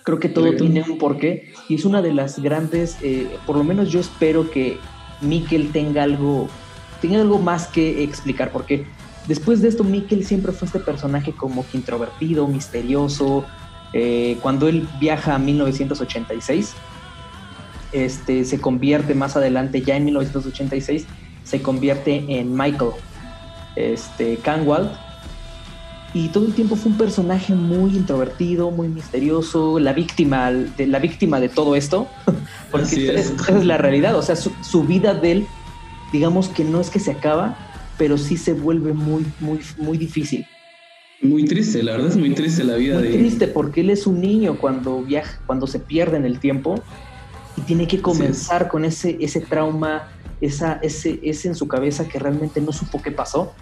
[0.05, 3.65] Creo que todo tiene un porqué y es una de las grandes, eh, por lo
[3.65, 4.79] menos yo espero que
[5.23, 6.47] Mikkel tenga algo,
[7.01, 8.87] tenga algo más que explicar, porque
[9.27, 13.47] después de esto Mikkel siempre fue este personaje como que introvertido, misterioso.
[13.95, 16.75] Eh, cuando él viaja a 1986,
[17.93, 21.07] este, se convierte más adelante, ya en 1986,
[21.45, 22.91] se convierte en Michael
[23.77, 24.91] este, Canwald,
[26.15, 31.01] y todo el tiempo fue un personaje muy introvertido, muy misterioso, la víctima de, la
[31.01, 32.07] víctima de todo esto,
[32.71, 33.31] porque es.
[33.31, 35.47] esa es la realidad, o sea, su, vida de él,
[36.13, 37.59] digamos que no es que se acaba,
[37.99, 40.47] pero sí se vuelve muy, muy, muy difícil.
[41.21, 44.07] Muy triste, la verdad es muy triste la vida muy de triste porque él es
[44.07, 46.81] un niño cuando viaja, cuando se pierde en el tiempo
[47.57, 50.09] y tiene que comenzar con ese, ese trauma,
[50.41, 53.53] esa, ese, ese en su cabeza que realmente no supo qué pasó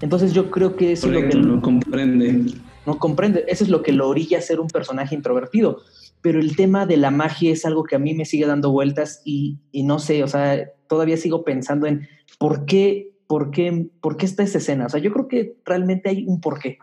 [0.00, 1.36] entonces yo creo que eso es lo que...
[1.36, 2.44] No comprende.
[2.86, 3.44] No comprende.
[3.48, 5.82] Eso es lo que lo orilla a ser un personaje introvertido.
[6.22, 9.22] Pero el tema de la magia es algo que a mí me sigue dando vueltas
[9.24, 12.08] y, no sé, o sea, todavía sigo pensando en
[12.38, 14.86] por qué, por qué, por qué está esa escena.
[14.86, 16.78] O sea, yo creo que realmente hay un porqué.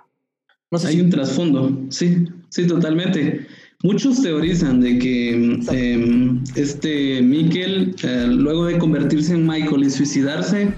[0.72, 3.48] No sé hay un trasfondo, sí, sí, totalmente.
[3.84, 5.32] Muchos teorizan de que
[5.72, 10.74] em, este Mikkel, eh, luego de convertirse en Michael y suicidarse,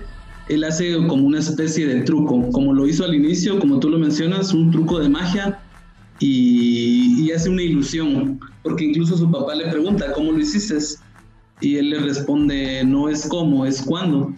[0.49, 3.99] él hace como una especie de truco, como lo hizo al inicio, como tú lo
[3.99, 5.59] mencionas, un truco de magia
[6.19, 10.75] y, hace una ilusión, porque incluso su papá le pregunta, ¿cómo lo hiciste?
[11.62, 14.33] Y él le responde, no es cómo, es cuándo.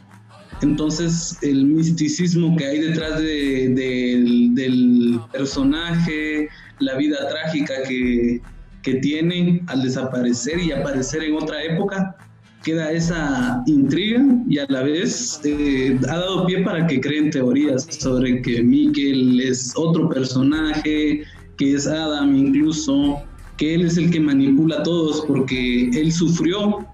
[0.62, 8.42] Entonces el misticismo que hay detrás del personaje, la vida trágica que,
[8.84, 12.18] que tiene al desaparecer y aparecer en otra época,
[12.64, 17.88] queda esa intriga y a la vez eh, ha dado pie para que creen teorías
[17.90, 21.24] sobre que Mikkel es otro personaje,
[21.58, 23.22] que es Adam incluso,
[23.58, 26.86] que él es el que manipula a todos porque él sufrió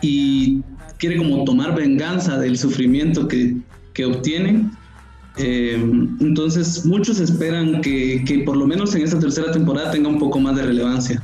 [0.00, 0.62] y
[0.98, 3.56] quiere como tomar venganza del sufrimiento que,
[4.04, 4.70] obtiene.
[5.38, 5.74] Eh,
[6.20, 10.38] entonces muchos esperan que, que, por lo menos en esta tercera temporada tenga un poco
[10.38, 11.22] más de relevancia.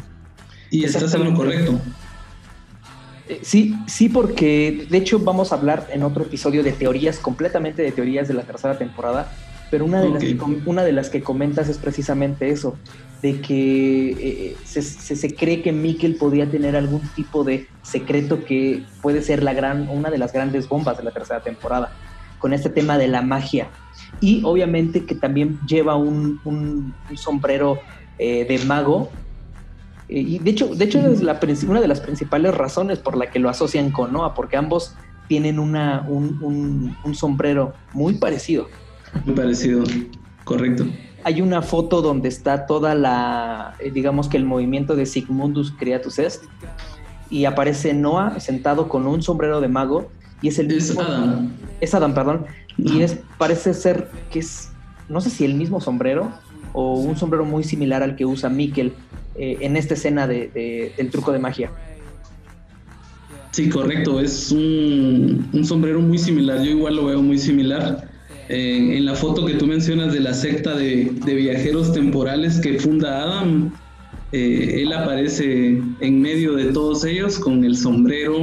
[0.71, 1.79] Y estás en lo correcto.
[3.33, 7.81] Eh, sí, sí, porque de hecho vamos a hablar en otro episodio de teorías, completamente
[7.81, 9.33] de teorías de la tercera temporada,
[9.71, 12.77] pero una de, las, que, una de las que comentas es precisamente eso,
[13.23, 19.23] de que eh, se, cree que Mikkel podría tener algún tipo de secreto que puede
[19.23, 21.91] ser la gran, una de las grandes bombas de la tercera temporada,
[22.39, 23.71] con este tema de la magia.
[24.21, 27.79] Y obviamente que también lleva un, sombrero
[28.19, 29.22] eh, de mago eh,
[30.21, 33.39] y de hecho, de hecho es la, una de las principales razones por la que
[33.39, 34.95] lo asocian con Noah, porque ambos
[35.27, 38.69] tienen una, un, sombrero muy parecido.
[39.25, 39.85] Muy parecido,
[40.45, 40.85] correcto.
[41.25, 46.19] Hay una foto donde está toda la, eh, digamos que el movimiento de Sigmundus Creatus
[46.19, 46.45] Est,
[47.31, 50.11] y aparece Noah sentado con un sombrero de mago,
[50.43, 51.01] y es el mismo.
[51.01, 51.53] Es Adam.
[51.81, 52.45] Es Adam, perdón.
[52.77, 54.73] Y es, parece ser que es,
[55.09, 56.31] no sé si el mismo sombrero,
[56.75, 58.93] o un sombrero muy similar al que usa Mikkel
[59.35, 61.71] eh, en esta escena de, del truco de magia.
[63.53, 68.09] Sí, correcto, es un, sombrero muy similar, yo igual lo veo muy similar.
[68.49, 73.23] Eh, en la foto que tú mencionas de la secta de, viajeros temporales que funda
[73.23, 73.71] Adam,
[74.33, 78.43] eh, él aparece en medio de todos ellos con el sombrero,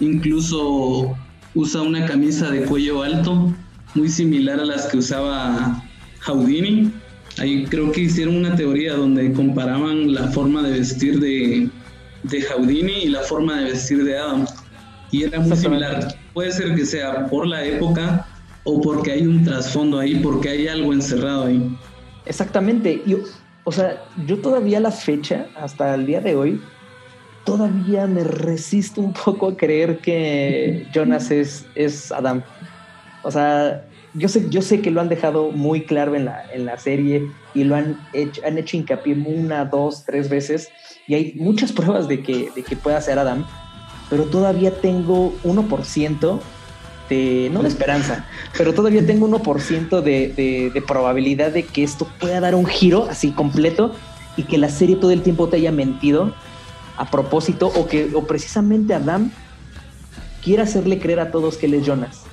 [0.00, 1.14] incluso
[1.54, 3.54] usa una camisa de cuello alto
[3.94, 5.82] muy similar a las que usaba
[6.20, 6.90] Houdini.
[7.38, 11.68] Ahí creo que hicieron una teoría donde comparaban la forma de vestir de,
[12.22, 14.46] de Houdini y la forma de vestir de Adam.
[15.10, 16.14] Y era muy similar.
[16.32, 18.26] Puede ser que sea por la época
[18.64, 21.76] o porque hay un trasfondo ahí, porque hay algo encerrado ahí.
[22.24, 23.02] Exactamente.
[23.06, 23.18] Yo,
[23.64, 26.60] o sea, yo todavía la fecha, hasta el día de hoy,
[27.44, 32.42] todavía me resisto un poco a creer que Jonas es, es Adam.
[33.22, 36.64] O sea, yo sé, yo sé que lo han dejado muy claro en la, en
[36.64, 40.68] la serie y lo han hecho, han hecho hincapié una, dos, tres veces
[41.06, 43.46] y hay muchas pruebas de que, de que pueda ser Adam,
[44.08, 46.40] pero todavía tengo 1%
[47.08, 52.08] de, no de esperanza, pero todavía tengo 1% de, de, de probabilidad de que esto
[52.18, 53.94] pueda dar un giro así completo
[54.36, 56.34] y que la serie todo el tiempo te haya mentido
[56.96, 59.30] a propósito o que o precisamente Adam
[60.42, 62.25] quiera hacerle creer a todos que él es Jonas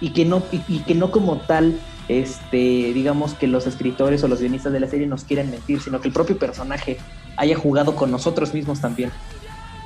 [0.00, 1.78] y que no y, que no como tal
[2.08, 2.56] este
[2.92, 6.08] digamos que los escritores o los guionistas de la serie nos quieren mentir sino que
[6.08, 6.98] el propio personaje
[7.36, 9.10] haya jugado con nosotros mismos también.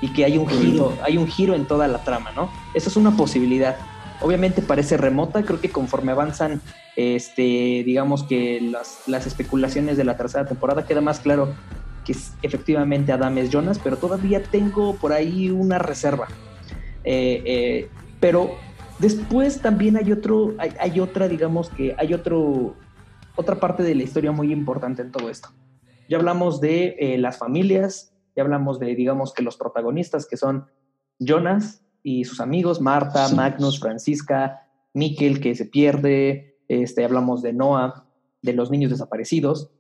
[0.02, 2.96] Y que hay un giro hay un giro en toda la trama no eso es
[2.96, 3.76] una posibilidad.
[4.22, 6.60] Obviamente parece remota creo que conforme avanzan
[6.96, 11.54] este digamos que las, las especulaciones de la tercera temporada queda más claro
[12.04, 16.28] que es, efectivamente Adam es Jonas, pero todavía tengo por ahí una reserva.
[17.04, 17.88] Eh, eh,
[18.20, 18.56] pero
[19.00, 22.74] después también hay otro, hay, hay, otra, digamos que hay otro,
[23.36, 25.48] otra parte de la historia muy importante en todo esto.
[26.08, 30.66] Ya hablamos de eh, las familias, ya hablamos de, digamos que los protagonistas que son
[31.18, 33.36] Jonas y sus amigos, Marta, sí.
[33.36, 38.06] Magnus, Francisca, Mikkel que se pierde, este, hablamos de Noah,
[38.42, 39.70] de los niños desaparecidos,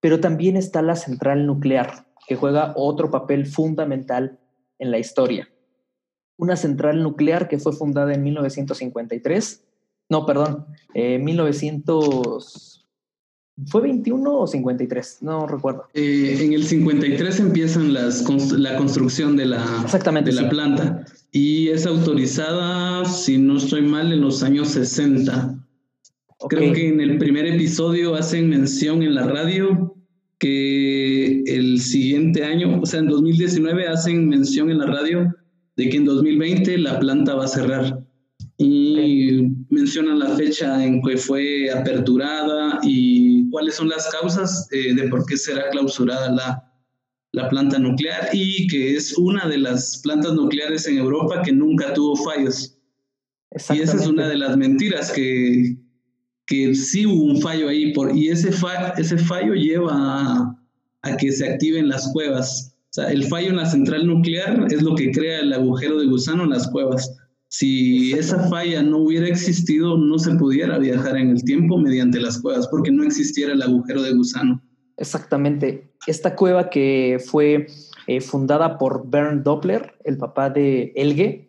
[0.00, 4.38] pero también está la central nuclear, que juega otro papel fundamental
[4.78, 5.48] en la historia.
[6.40, 9.62] Una central nuclear que fue fundada en 1953,
[10.08, 12.76] no, perdón, eh, 1900...
[13.66, 15.18] ¿Fue 21 o 53?
[15.20, 15.84] No recuerdo.
[15.92, 20.48] Eh, en el 53 empiezan las, la construcción de la, Exactamente, de la sí.
[20.48, 25.62] planta y es autorizada, si no estoy mal, en los años 60.
[26.38, 26.58] Okay.
[26.58, 29.94] Creo que en el primer episodio hacen mención en la radio
[30.38, 35.36] que el siguiente año, o sea, en 2019 hacen mención en la radio
[35.76, 38.06] de que en 2020 la planta va a cerrar.
[38.56, 45.08] Y mencionan la fecha en que fue aperturada y cuáles son las causas eh, de
[45.08, 46.70] por qué será clausurada la,
[47.32, 51.92] la planta nuclear y que es una de las plantas nucleares en Europa que nunca
[51.94, 52.76] tuvo fallos.
[53.70, 55.76] Y esa es una de las mentiras que,
[56.46, 60.58] que sí hubo un fallo ahí por, y ese, fa, ese fallo lleva a,
[61.02, 62.69] a, que se activen las cuevas.
[62.90, 66.06] O sea, el fallo en la central nuclear es lo que crea el agujero de
[66.06, 67.16] gusano en las cuevas.
[67.46, 72.40] Si esa falla no hubiera existido, no se pudiera viajar en el tiempo mediante las
[72.42, 74.60] cuevas, porque no existiera el agujero de gusano.
[74.96, 75.92] Exactamente.
[76.08, 77.68] Esta cueva que fue
[78.08, 81.48] eh, fundada por Bernd Doppler, el papá de Elge,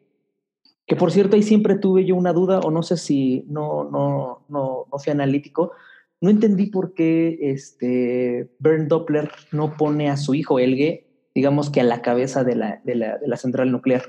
[0.86, 4.46] que por cierto ahí siempre tuve yo una duda, o no sé si no, no,
[4.48, 5.72] no, no fui analítico,
[6.20, 11.82] no entendí por qué este, Bernd Doppler no pone a su hijo Elge, digamos que
[11.82, 14.04] a la cabeza de la, de la, de la central nuclear.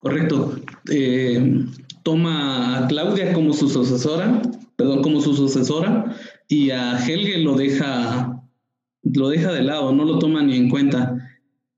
[0.00, 0.54] Correcto.
[0.90, 1.64] Eh,
[2.02, 4.40] toma a Claudia como su sucesora,
[4.76, 6.16] perdón, como su sucesora,
[6.48, 8.40] y a Helge lo deja,
[9.02, 11.16] lo deja de lado, no lo toma ni en cuenta.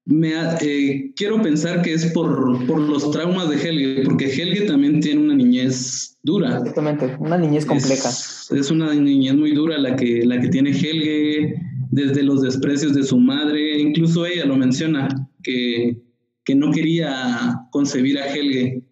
[0.04, 5.00] Me, eh, quiero pensar que es por, por los traumas de Helge, porque Helge también
[5.00, 6.58] tiene una niñez dura.
[6.58, 8.08] Exactamente, una niñez compleja.
[8.08, 11.54] Es, es, una niñez muy dura la que, la que tiene Helge,
[11.90, 15.08] desde los desprecios de su madre, incluso ella lo menciona,
[15.42, 16.00] que,
[16.44, 18.82] que no quería concebir a Helge,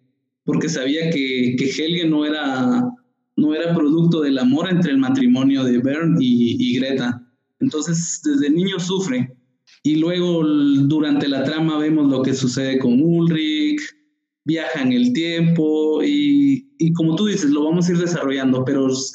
[0.43, 2.83] porque sabía que, que Helge no era,
[3.37, 7.25] no era producto del amor entre el matrimonio de Bern y, y Greta.
[7.61, 9.35] Entonces, desde niño sufre.
[9.83, 13.81] Y luego durante la trama vemos lo que sucede con Ulrich,
[14.43, 18.87] viaja en el tiempo y, y, como tú dices, lo vamos a ir desarrollando, pero
[18.87, 19.13] es,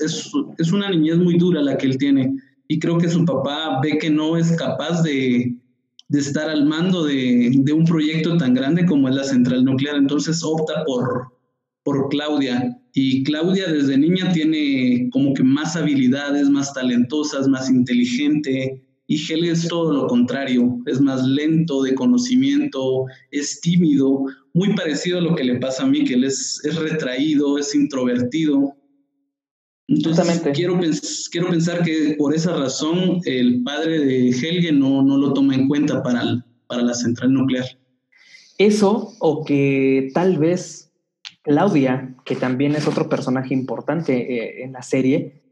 [0.59, 2.35] es una niñez muy dura la que él tiene
[2.69, 5.55] y creo que su papá ve que no es capaz de,
[6.09, 9.97] de estar al mando de, de, un proyecto tan grande como es la central nuclear,
[9.97, 11.33] entonces opta por,
[11.83, 12.77] por Claudia.
[12.93, 19.51] Y Claudia desde niña tiene como que más habilidades, más talentosas, más inteligente, y Helge
[19.51, 25.35] es todo lo contrario, es más lento de conocimiento, es tímido, muy parecido a lo
[25.35, 28.75] que le pasa a mí, que él es, es retraído, es introvertido.
[29.87, 35.19] Entonces quiero, pens quiero pensar que por esa razón el padre de Helge no, no
[35.19, 37.67] lo toma en cuenta para, el, para la central nuclear.
[38.57, 40.93] Eso, o que tal vez
[41.43, 45.43] Claudia, que también es otro personaje importante eh, en la serie,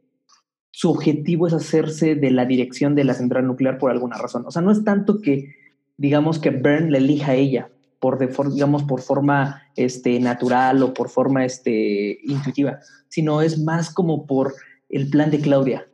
[0.70, 4.44] su objetivo es hacerse de la dirección de la central nuclear por alguna razón.
[4.46, 5.54] O sea, no es tanto que,
[5.98, 7.70] digamos, que Bern le elija a ella,
[8.02, 8.18] por,
[8.52, 14.54] digamos, por forma este, natural o por forma este, intuitiva, sino es más como por
[14.88, 15.86] el plan de Claudia.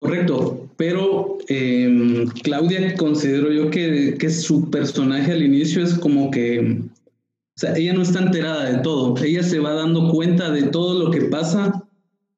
[0.00, 6.82] Correcto, pero em, Claudia considero yo que, que, su personaje al inicio es como que,
[6.82, 10.98] o sea, ella no está enterada de todo, ella se va dando cuenta de todo
[10.98, 11.84] lo que pasa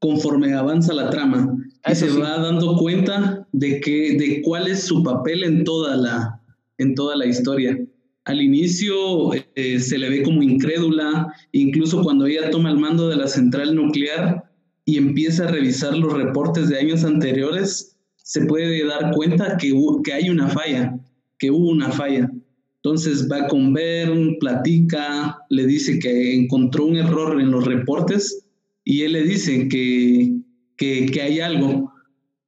[0.01, 1.57] conforme avanza la trama
[1.91, 6.40] y se va dando cuenta de que de cuál es su papel en toda la
[6.81, 7.79] en toda la historia.
[8.25, 13.17] Al inicio eh, se le ve como incrédula, incluso cuando ella toma el mando de
[13.17, 14.45] la central nuclear
[14.85, 19.73] y empieza a revisar los reportes de años anteriores, se puede dar cuenta que,
[20.05, 20.99] que hay una falla,
[21.39, 22.31] que hubo una falla.
[22.77, 28.47] Entonces va con Bern, platica, le dice que encontró un error en los reportes
[28.85, 30.35] y él le dice que,
[30.77, 31.93] que, hay algo.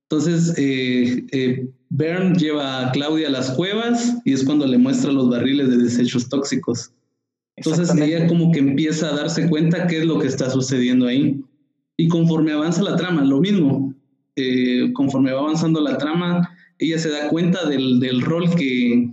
[0.04, 5.12] Entonces, eh, eh, Bern lleva a Claudia a las cuevas y es cuando le muestra
[5.12, 6.90] los barriles de desechos tóxicos.
[7.56, 11.44] Entonces ella como que empieza a darse cuenta qué es lo que está sucediendo ahí.
[11.98, 13.94] Y conforme avanza la trama, lo mismo,
[14.36, 19.10] eh, conforme va avanzando la trama, ella se da cuenta del, del rol que,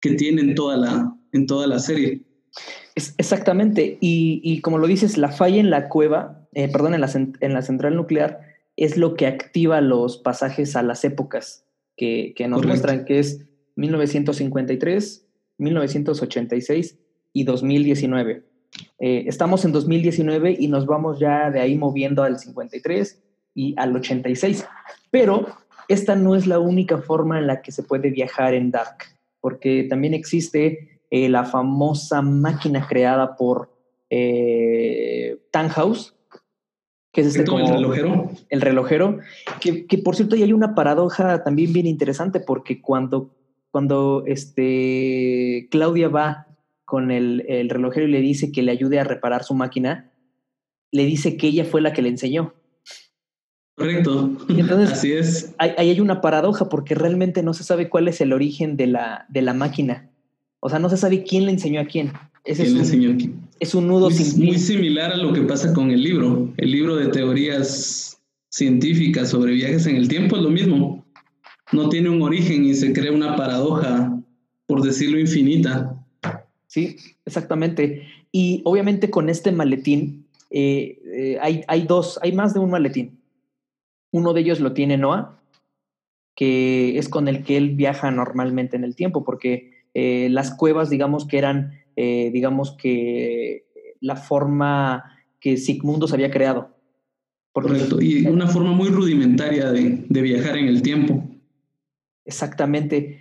[0.00, 2.22] que tiene en toda la, en toda la serie
[2.94, 7.52] exactamente, y, como lo dices, la falla en la cueva, eh, perdón, en la, en
[7.52, 8.40] la, central nuclear,
[8.76, 11.63] es lo que activa los pasajes a las épocas
[11.96, 15.26] que, nos muestran, que es 1953,
[15.58, 16.98] 1986
[17.32, 18.44] y 2019.
[18.98, 23.22] Eh, estamos en 2019 y nos vamos ya de ahí moviendo al 53
[23.54, 24.66] y al 86.
[25.10, 25.46] Pero
[25.88, 28.98] esta no es la única forma en la que se puede viajar en Dark,
[29.40, 33.70] porque también existe eh, la famosa máquina creada por
[34.10, 36.14] eh, Tannhaus,
[37.14, 38.30] que es este como, el relojero.
[38.50, 39.18] El relojero,
[39.60, 43.30] que, por cierto, hay una paradoja también bien interesante, porque cuando,
[43.70, 46.48] cuando este, Claudia va
[46.84, 50.10] con el, el relojero y le dice que le ayude a reparar su máquina,
[50.90, 52.52] le dice que ella fue la que le enseñó.
[53.76, 54.30] Correcto.
[54.48, 55.54] entonces, Así es.
[55.58, 59.26] Ahí hay, una paradoja porque realmente no se sabe cuál es el origen de la,
[59.28, 60.10] de la máquina.
[60.60, 62.12] O sea, no se sabe quién le enseñó a quién.
[62.44, 66.52] Es un nudo muy, Muy similar a lo que pasa con el libro.
[66.56, 68.20] El libro de teorías
[68.50, 71.04] científicas sobre viajes en el tiempo es lo mismo.
[71.72, 74.22] No tiene un origen y se crea una paradoja,
[74.66, 75.96] por decirlo infinita.
[76.66, 78.06] Sí, exactamente.
[78.30, 83.18] Y obviamente con este maletín eh, eh, hay, hay dos, hay más de un maletín.
[84.12, 85.40] Uno de ellos lo tiene Noah,
[86.36, 90.90] que es con el que él viaja normalmente en el tiempo, porque eh, las cuevas,
[90.90, 93.66] digamos que eran, eh, digamos que
[94.00, 95.04] la forma
[95.40, 96.74] que Sigmundo se había creado.
[97.52, 101.22] Correcto, y una forma muy rudimentaria de, viajar en el tiempo.
[102.24, 103.20] Exactamente.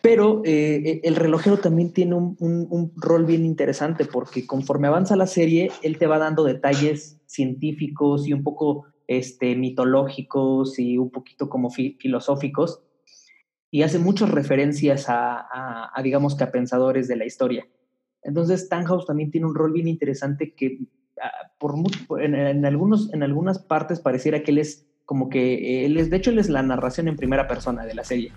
[0.00, 5.70] Pero eh, el relojero también tiene un, rol bien interesante porque conforme avanza la serie,
[5.82, 11.70] él te va dando detalles científicos y un poco este, mitológicos y un poquito como
[11.70, 12.80] filosóficos
[13.74, 17.66] y hace muchas referencias a, digamos que a pensadores de la historia.
[18.22, 20.78] Entonces, Tannhaus también tiene un rol bien interesante que
[21.20, 21.74] ah, por,
[22.20, 26.30] en, algunos, en algunas partes pareciera que él es como que, él es, de hecho,
[26.30, 28.32] él es la narración en primera persona de la serie.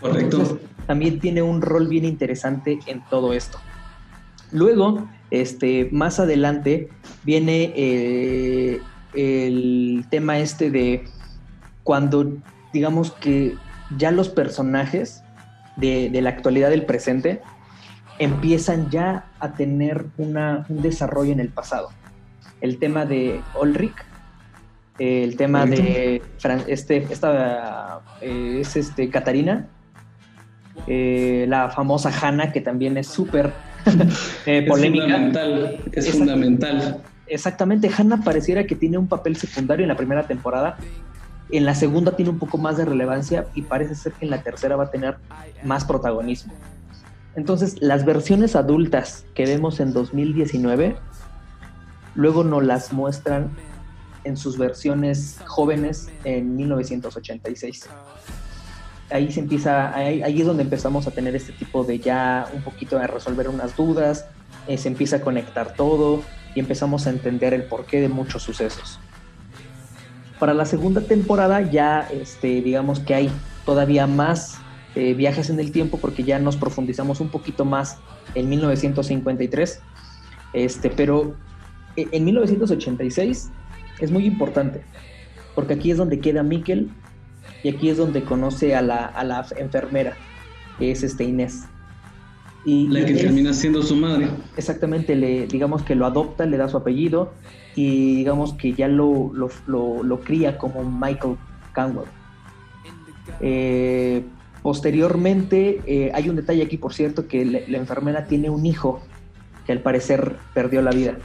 [0.00, 0.60] Correcto.
[0.86, 3.58] también tiene un rol bien interesante en todo esto.
[4.52, 6.88] Luego, este, más adelante,
[7.24, 8.80] viene eh,
[9.14, 11.04] el tema este de
[11.82, 12.36] cuando,
[12.72, 13.54] digamos que
[13.96, 15.22] ya los personajes
[15.76, 17.40] de, la actualidad del presente
[18.18, 21.90] empiezan ya a tener una, un desarrollo en el pasado.
[22.60, 23.94] El tema de Ulrich,
[24.98, 26.22] el tema de
[26.66, 29.66] este, esta eh, es este Catarina,
[30.86, 33.52] eh, la famosa Hannah, que también es súper
[34.46, 35.04] eh, polémica.
[35.04, 37.02] Es fundamental, es fundamental.
[37.28, 40.76] Exactamente, Hannah pareciera que tiene un papel secundario en la primera temporada,
[41.50, 44.42] en la segunda tiene un poco más de relevancia y parece ser que en la
[44.42, 45.16] tercera va a tener
[45.62, 46.52] más protagonismo.
[47.38, 50.96] Entonces, las versiones adultas que vemos en 2019,
[52.16, 53.50] luego nos las muestran
[54.24, 57.86] en sus versiones jóvenes en 1986.
[59.10, 62.98] Ahí se empieza, ahí, es donde empezamos a tener este tipo de ya un poquito
[62.98, 64.26] de resolver unas dudas,
[64.66, 66.24] eh, se empieza a conectar todo
[66.56, 68.98] y empezamos a entender el porqué de muchos sucesos.
[70.40, 73.30] Para la segunda temporada ya, este, digamos que hay
[73.64, 74.58] todavía más
[74.94, 77.98] eh, viajes en el tiempo porque ya nos profundizamos un poquito más
[78.34, 79.80] en 1953
[80.54, 81.34] Este, pero
[81.96, 83.50] e, en 1986
[84.00, 84.82] es muy importante,
[85.54, 86.90] porque aquí es donde queda Mikkel
[87.62, 90.16] y aquí es donde conoce a la, a la enfermera,
[90.78, 91.64] que es este Inés.
[92.64, 94.28] Y, la que termina siendo su madre.
[94.56, 97.32] Exactamente, le, digamos que lo adopta, le da su apellido
[97.74, 101.36] y digamos que ya lo, lo, lo, cría como Michael
[101.72, 102.08] Canwell.
[103.40, 104.24] Eh,
[104.62, 109.00] posteriormente, eh, hay un detalle aquí, por cierto, que la enfermera tiene un hijo
[109.66, 111.18] que al parecer perdió la vida.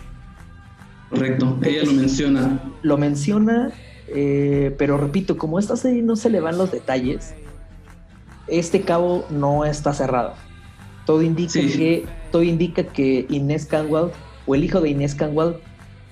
[1.10, 2.60] Correcto, ella lo menciona.
[2.82, 3.72] Lo menciona,
[4.08, 7.36] eh, pero repito, como esta serie no se le van los detalles,
[8.48, 10.34] este cabo no está cerrado.
[11.06, 14.12] Todo indica, que, todo indica que Inés Canwell,
[14.46, 15.56] o el hijo de Inés Canwell,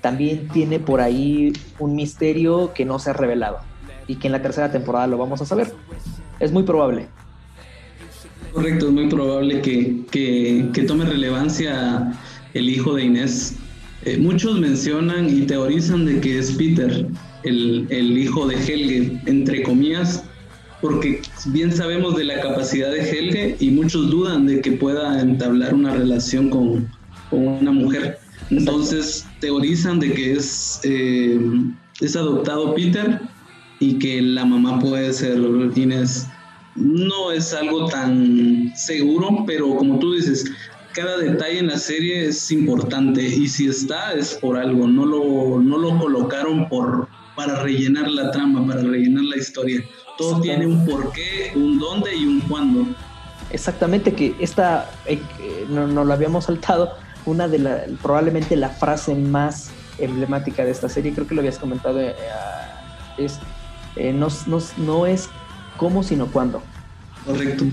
[0.01, 3.59] también tiene por ahí un misterio que no se ha revelado
[4.07, 5.73] y que en la tercera temporada lo vamos a saber.
[6.41, 7.07] Es muy probable.
[8.51, 12.11] Correcto, es muy probable que, que, tome relevancia
[12.55, 13.55] el hijo de Inés.
[14.03, 17.05] Eh, muchos mencionan y teorizan de que es Peter,
[17.43, 20.23] el, el hijo de Helge, entre comillas,
[20.81, 25.75] porque bien sabemos de la capacidad de Helge y muchos dudan de que pueda entablar
[25.75, 26.89] una relación con,
[27.29, 28.17] una mujer.
[28.49, 31.39] Entonces teorizan de que es, eh,
[32.01, 33.21] es adoptado Peter
[33.81, 35.39] y que la mamá puede ser
[35.75, 36.27] Inés.
[36.75, 40.45] No es algo tan seguro, pero como tú dices,
[40.93, 45.59] cada detalle en la serie es importante y si está es por algo, no lo,
[45.61, 49.83] no lo colocaron por, para rellenar la trama, para rellenar la historia.
[50.17, 52.85] Todo tiene un porqué, un dónde y un cuándo.
[53.51, 55.21] Exactamente, que esta, eh,
[55.69, 56.93] no, no, lo habíamos saltado,
[57.25, 61.57] una de la, probablemente la frase más emblemática de esta serie, creo que lo habías
[61.57, 62.15] comentado, eh,
[63.17, 63.39] es
[63.95, 65.29] eh, no, no, no es
[65.81, 66.61] cómo sino cuándo.
[67.25, 67.65] Correcto.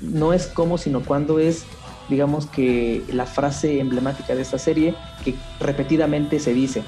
[0.00, 1.66] No es cómo sino cuándo es
[2.08, 6.82] digamos que la frase emblemática de esta serie que repetidamente se dice.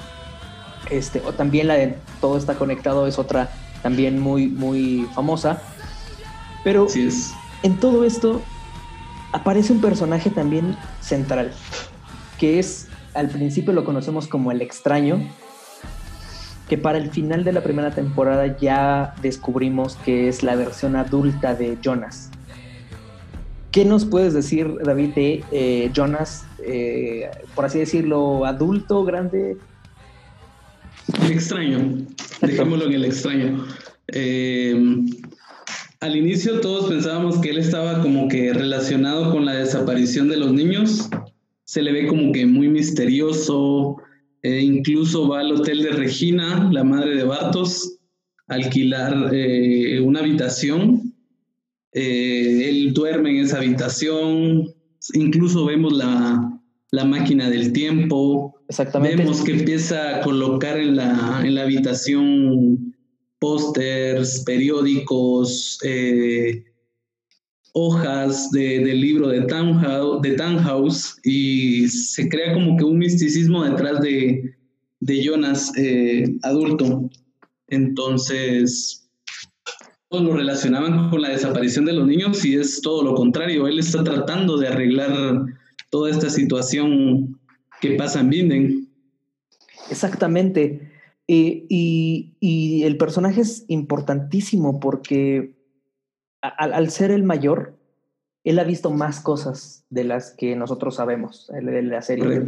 [0.89, 3.51] Este, o también la de todo está conectado es otra
[3.83, 5.61] también muy, muy famosa.
[6.63, 6.87] Pero
[7.61, 8.41] en todo esto
[9.31, 11.51] aparece un personaje también central,
[12.39, 15.21] que es, al principio lo conocemos como el extraño,
[16.69, 21.55] que para el final de la primera temporada ya descubrimos que es la versión adulta
[21.55, 22.29] de Jonas.
[23.71, 29.57] ¿Qué nos puedes decir, David, de eh, Jonas, eh, por así decirlo, adulto, grande?
[31.29, 32.05] Extraño,
[32.41, 33.65] dejémoslo en el extraño.
[34.09, 34.75] Eh,
[36.01, 40.53] al inicio todos pensábamos que él estaba como que relacionado con la desaparición de los
[40.53, 41.09] niños.
[41.63, 43.97] Se le ve como que muy misterioso.
[44.43, 47.97] Eh, incluso va al hotel de Regina, la madre de Bartos,
[48.47, 51.13] a alquilar eh, una habitación.
[51.93, 54.67] él duerme en esa habitación.
[55.13, 58.55] Incluso vemos la, la máquina del tiempo.
[58.67, 59.17] Exactamente.
[59.17, 62.93] Vemos que empieza a colocar en la, en la habitación
[63.43, 66.63] pósters, periódicos, eh,
[67.73, 74.55] hojas del libro de Tannhaus, de y se crea como que un misticismo detrás de,
[74.99, 77.09] de Jonas eh, adulto.
[77.67, 79.09] Entonces,
[80.07, 83.67] todos lo relacionaban con la desaparición de los niños y es todo lo contrario.
[83.67, 85.43] Él está tratando de arreglar
[85.89, 87.39] toda esta situación
[87.81, 88.87] que pasa en Binden.
[89.89, 90.91] Exactamente.
[91.27, 95.55] y, el personaje es importantísimo porque
[96.43, 97.73] al, ser el mayor,
[98.43, 102.47] él ha visto más cosas de las que nosotros sabemos de la serie.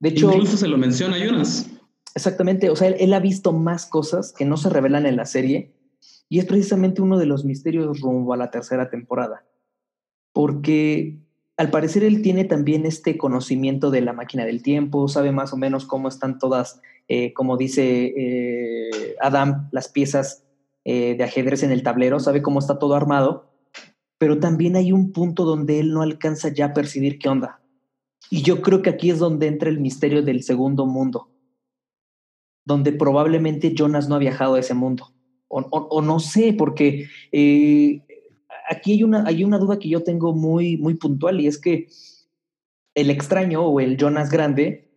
[0.00, 1.70] De hecho, incluso se lo menciona Jonas.
[2.14, 5.74] Exactamente, o sea, él, ha visto más cosas que no se revelan en la serie
[6.30, 9.44] y es precisamente uno de los misterios rumbo a la tercera temporada.
[10.32, 11.18] Porque
[11.58, 15.58] al parecer él tiene también este conocimiento de la máquina del tiempo, sabe más o
[15.58, 20.45] menos cómo están todas, eh, como dice eh, Adam, las piezas
[20.88, 23.50] eh, de ajedrez en el tablero, sabe cómo está todo armado,
[24.18, 27.60] pero también hay un punto donde él no alcanza ya a percibir qué onda.
[28.30, 31.32] Y yo creo que aquí es donde entra el misterio del segundo mundo,
[32.64, 35.12] donde probablemente Jonas no ha viajado a ese mundo.
[35.48, 37.08] O, no sé, porque
[38.70, 41.88] aquí hay una, hay una duda que yo tengo muy, muy puntual y es que
[42.94, 44.88] el extraño o el Jonas grande,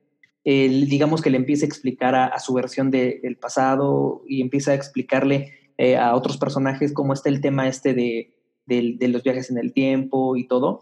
[0.43, 5.58] digamos que le empieza a explicar a, su versión del pasado y empieza a explicarle
[5.81, 9.71] eh, a otros personajes cómo está el tema este de, de, los viajes en el
[9.71, 10.81] tiempo y todo.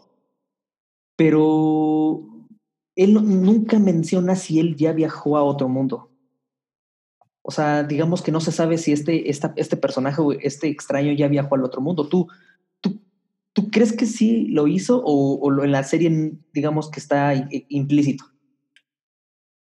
[1.14, 2.26] Pero
[2.96, 6.10] él nunca menciona si él ya viajó a otro mundo.
[7.42, 11.28] O sea, digamos que no se sabe si este, este personaje o este extraño ya
[11.28, 12.08] viajó al otro mundo.
[12.08, 12.26] ¿Tú,
[13.52, 18.24] ¿Tú crees que sí lo hizo o, en la serie, digamos que está implícito?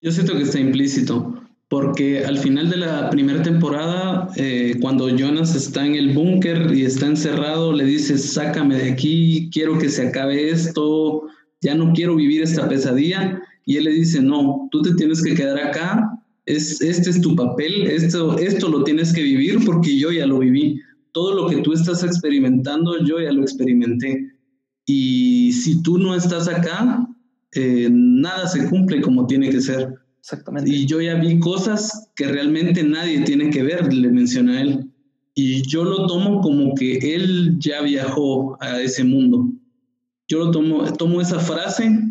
[0.03, 1.40] Yo siento que está implícito,
[1.71, 6.85] porque al final de la primera temporada, eh, cuando Jonas está en el búnker y
[6.85, 11.23] está encerrado, le dice, sácame de aquí, quiero que se acabe esto,
[11.61, 13.41] ya no quiero vivir esta pesadilla.
[13.65, 16.11] Y él le dice, no, tú te tienes que quedar acá,
[16.45, 20.41] es, este es tu papel, esto, esto lo tienes que vivir porque yo ya lo
[20.41, 20.81] viví.
[21.13, 24.33] Todo lo que tú estás experimentando, yo ya lo experimenté.
[24.87, 27.07] Y si tú no estás acá,
[27.53, 30.00] eh, nada se cumple como tiene que ser.
[30.21, 30.71] Exactamente.
[30.71, 34.91] Y yo ya vi cosas que realmente nadie tiene que ver, le menciona él.
[35.35, 39.51] Y yo lo tomo como que él ya viajó a ese mundo.
[40.29, 42.11] Yo lo tomo, tomo esa frase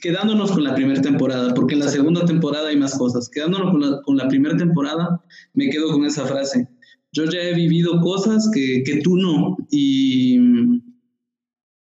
[0.00, 3.28] quedándonos con la primera temporada, porque en la segunda temporada hay más cosas.
[3.28, 5.22] Quedándonos con la, con la primera temporada,
[5.54, 6.68] me quedo con esa frase.
[7.12, 10.38] Yo ya he vivido cosas que, que tú no, y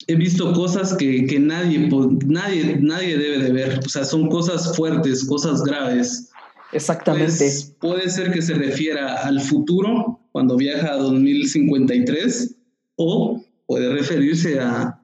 [0.07, 1.89] he visto cosas que, que nadie,
[2.27, 3.81] nadie, nadie debe de ver.
[3.85, 6.31] O sea, son cosas fuertes, cosas graves.
[6.73, 7.33] Exactamente.
[7.39, 12.57] Pues, puede ser que se refiera al futuro, cuando viaja a 2053,
[12.97, 15.01] o puede referirse a,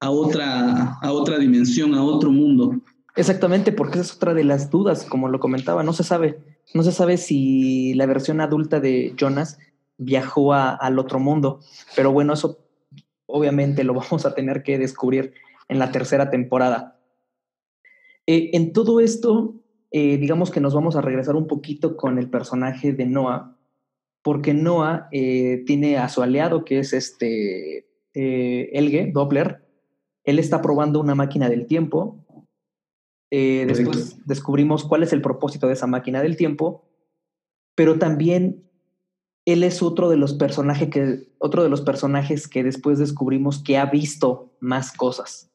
[0.00, 2.76] a, otra, a otra dimensión, a otro mundo.
[3.16, 6.38] Exactamente, porque esa es otra de las dudas, como lo comentaba, no se sabe,
[6.74, 9.58] no se sabe si la versión adulta de Jonas
[9.96, 11.60] viajó a, al otro mundo,
[11.96, 12.58] pero bueno, eso
[13.26, 15.34] obviamente lo vamos a tener que descubrir
[15.68, 16.98] en la tercera temporada.
[18.26, 19.54] Eh, en todo esto,
[19.90, 23.56] eh, digamos que nos vamos a regresar un poquito con el personaje de Noah,
[24.22, 29.62] porque Noah eh, tiene a su aliado, que es este Elge, Doppler,
[30.24, 32.24] él está probando una máquina del tiempo.
[33.30, 36.88] Después descubrimos cuál es el propósito de esa máquina del tiempo,
[37.74, 38.66] pero también
[39.46, 43.78] él es otro de los personajes que, otro de los personajes que después descubrimos que
[43.78, 45.50] ha visto más cosas.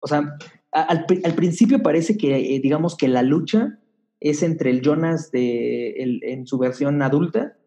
[0.00, 0.36] O sea,
[0.72, 1.06] al,
[1.36, 3.78] principio parece que, eh, digamos que la lucha
[4.20, 7.58] es entre el Jonas de, en su versión adulta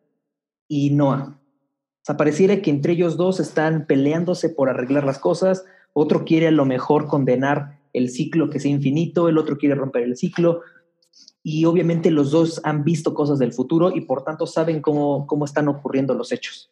[0.67, 1.39] y Noah.
[1.39, 6.47] O sea, pareciera que entre ellos dos están peleándose por arreglar las cosas, otro quiere
[6.47, 10.61] a lo mejor condenar el ciclo que sea infinito, el otro quiere romper el ciclo,
[11.51, 15.45] y obviamente los dos han visto cosas del futuro y por tanto saben cómo, cómo
[15.45, 16.69] están ocurriendo los hechos.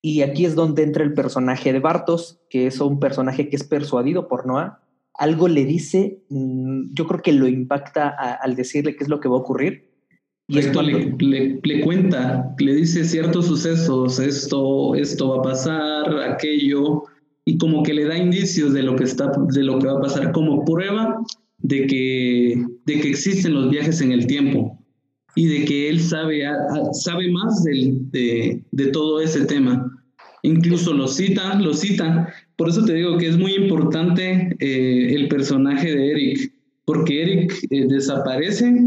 [0.00, 3.64] Y aquí es donde entra el personaje de Bartos, que es un personaje que es
[3.64, 4.80] persuadido por Noah.
[5.12, 9.28] Algo le dice, mm, yo creo que lo impacta al decirle qué es lo que
[9.28, 9.90] va a ocurrir.
[10.46, 16.20] Y esto le, le, le, cuenta, le dice ciertos sucesos, esto, esto va a pasar,
[16.20, 17.02] aquello,
[17.44, 20.00] y como que le da indicios de lo que, está, de lo que va a
[20.00, 21.20] pasar como prueba
[21.58, 24.78] de que, de que existen los viajes en el tiempo
[25.34, 26.42] y de que él sabe,
[26.92, 29.88] sabe más de, de, todo ese tema.
[30.42, 32.32] Incluso lo cita, lo cita.
[32.56, 36.52] Por eso te digo que es muy importante eh, el personaje de Eric,
[36.84, 38.82] porque Eric eh, desaparece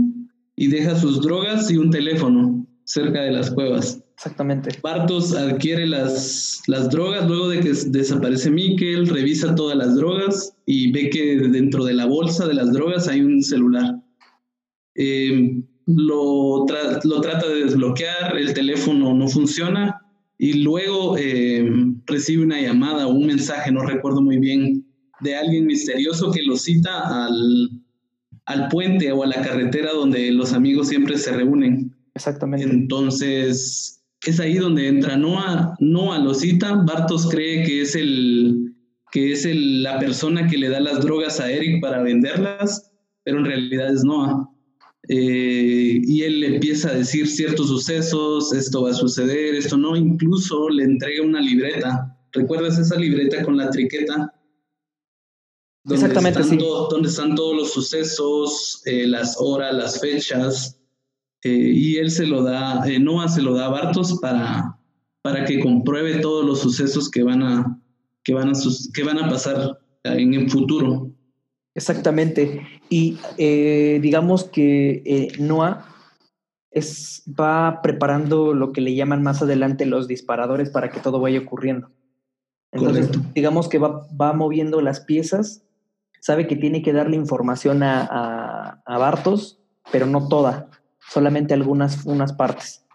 [0.56, 4.04] y deja sus drogas y un teléfono cerca de las cuevas.
[4.22, 4.70] Exactamente.
[4.84, 10.92] Bartos adquiere las, las drogas luego de que desaparece Mikkel, revisa todas las drogas y
[10.92, 13.96] ve que dentro de la bolsa de las drogas hay un celular.
[14.94, 16.68] Em, lo,
[17.04, 20.00] lo, trata de desbloquear, el teléfono no funciona
[20.38, 24.86] y luego em, recibe una llamada o un mensaje, no recuerdo muy bien,
[25.22, 27.72] de alguien misterioso que lo cita al,
[28.46, 31.96] al puente o a la carretera donde los amigos siempre se reúnen.
[32.14, 32.70] Exactamente.
[32.70, 38.76] Entonces, es ahí donde entra Noah, Noah lo cita, Bartos cree que es el
[39.12, 42.92] que es el, la persona que le da las drogas a Eric para venderlas,
[43.24, 44.50] pero en realidad es Noah.
[45.10, 49.98] Eh, y él le empieza a decir ciertos sucesos, esto va a suceder, esto no,
[49.98, 52.18] incluso le entrega una libreta.
[52.32, 54.34] ¿Recuerdas esa libreta con la triqueta?
[55.90, 56.58] Exactamente, sí.
[56.58, 60.81] donde están todos los sucesos, eh, las horas, las fechas,
[61.44, 64.78] eh, y él se lo da, eh, Noah se lo da a Bartos para,
[65.24, 67.80] para que compruebe todos los sucesos que van a,
[68.24, 68.54] que van a,
[68.94, 71.12] que van a pasar en el futuro.
[71.74, 72.62] Exactamente.
[72.90, 75.88] Y eh, digamos que Noah
[76.70, 81.40] es, va preparando lo que le llaman más adelante los disparadores para que todo vaya
[81.40, 81.90] ocurriendo.
[82.72, 85.66] Entonces, digamos que va, va, moviendo las piezas,
[86.22, 89.60] sabe que tiene que darle información a, a, a Bartos,
[89.92, 90.71] pero no toda
[91.10, 92.86] solamente algunas unas partes.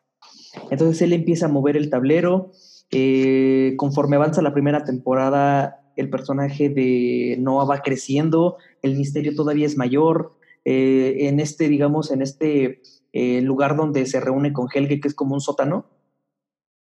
[0.71, 2.53] Entonces él empieza a mover el tablero.
[2.91, 9.67] Eh, conforme avanza la primera temporada, el personaje de Noah va creciendo, el misterio todavía
[9.67, 10.35] es mayor.
[10.65, 12.83] Eh, en este, digamos, en este
[13.13, 15.87] eh, lugar donde se reúne con Helge, que es como un sótano.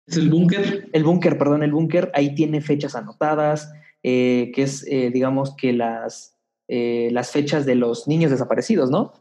[0.06, 0.88] ¿Es el búnker?
[0.92, 2.10] El búnker, perdón, el búnker.
[2.14, 8.90] Ahí tiene fechas anotadas, que es, digamos, que las, las fechas de los niños desaparecidos,
[8.90, 9.12] ¿no?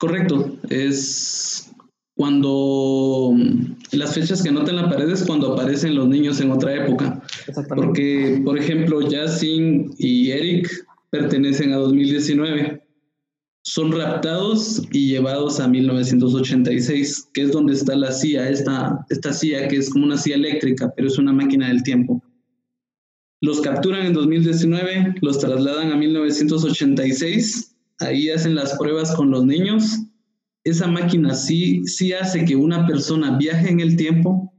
[0.00, 1.70] Correcto, es
[2.16, 3.36] cuando
[3.92, 7.22] las fechas que anotan en la pared es cuando aparecen los niños en otra época.
[7.68, 10.70] Porque, por ejemplo, Justin y Eric
[11.10, 12.82] pertenecen a 2019.
[13.62, 19.68] Son raptados y llevados a 1986, que es donde está la CIA, esta, esta CIA
[19.68, 22.22] que es como una CIA eléctrica, pero es una máquina del tiempo.
[23.42, 27.69] Los capturan en 2019, los trasladan a 1986,
[28.00, 30.00] ahí hacen las pruebas con los niños.
[30.64, 34.52] Esa máquina sí, sí hace que una persona viaje en el tiempo,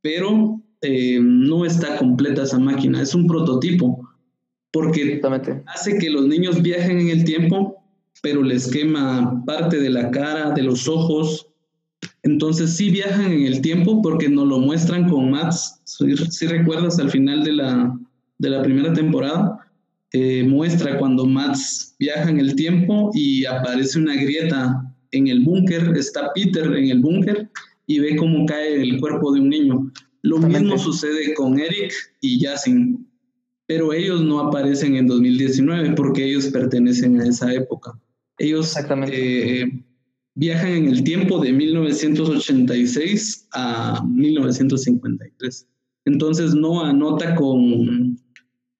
[0.00, 4.08] pero eh, no está completa esa máquina, es un prototipo,
[4.72, 5.20] porque
[5.66, 7.82] hace que los niños viajen en el tiempo,
[8.22, 11.48] pero les quema parte de la cara, de los ojos.
[12.22, 15.80] Entonces sí viajan en el tiempo porque nos lo muestran con Mats.
[15.84, 17.98] Si, recuerdas al final de la,
[18.38, 19.63] de la primera temporada,
[20.16, 25.92] eh, muestra cuando Mats viaja en el tiempo y aparece una grieta en el búnker,
[25.96, 27.50] está Peter en el búnker
[27.88, 29.90] y ve cómo cae el cuerpo de un niño.
[30.22, 33.04] Lo mismo sucede con Eric y Yasin,
[33.66, 37.98] pero ellos no aparecen en 2019 porque ellos pertenecen a esa época.
[38.38, 38.72] Ellos
[39.08, 39.64] eh,
[40.36, 45.66] viajan en el tiempo de 1986 a 1953.
[46.04, 48.16] Entonces no anota con,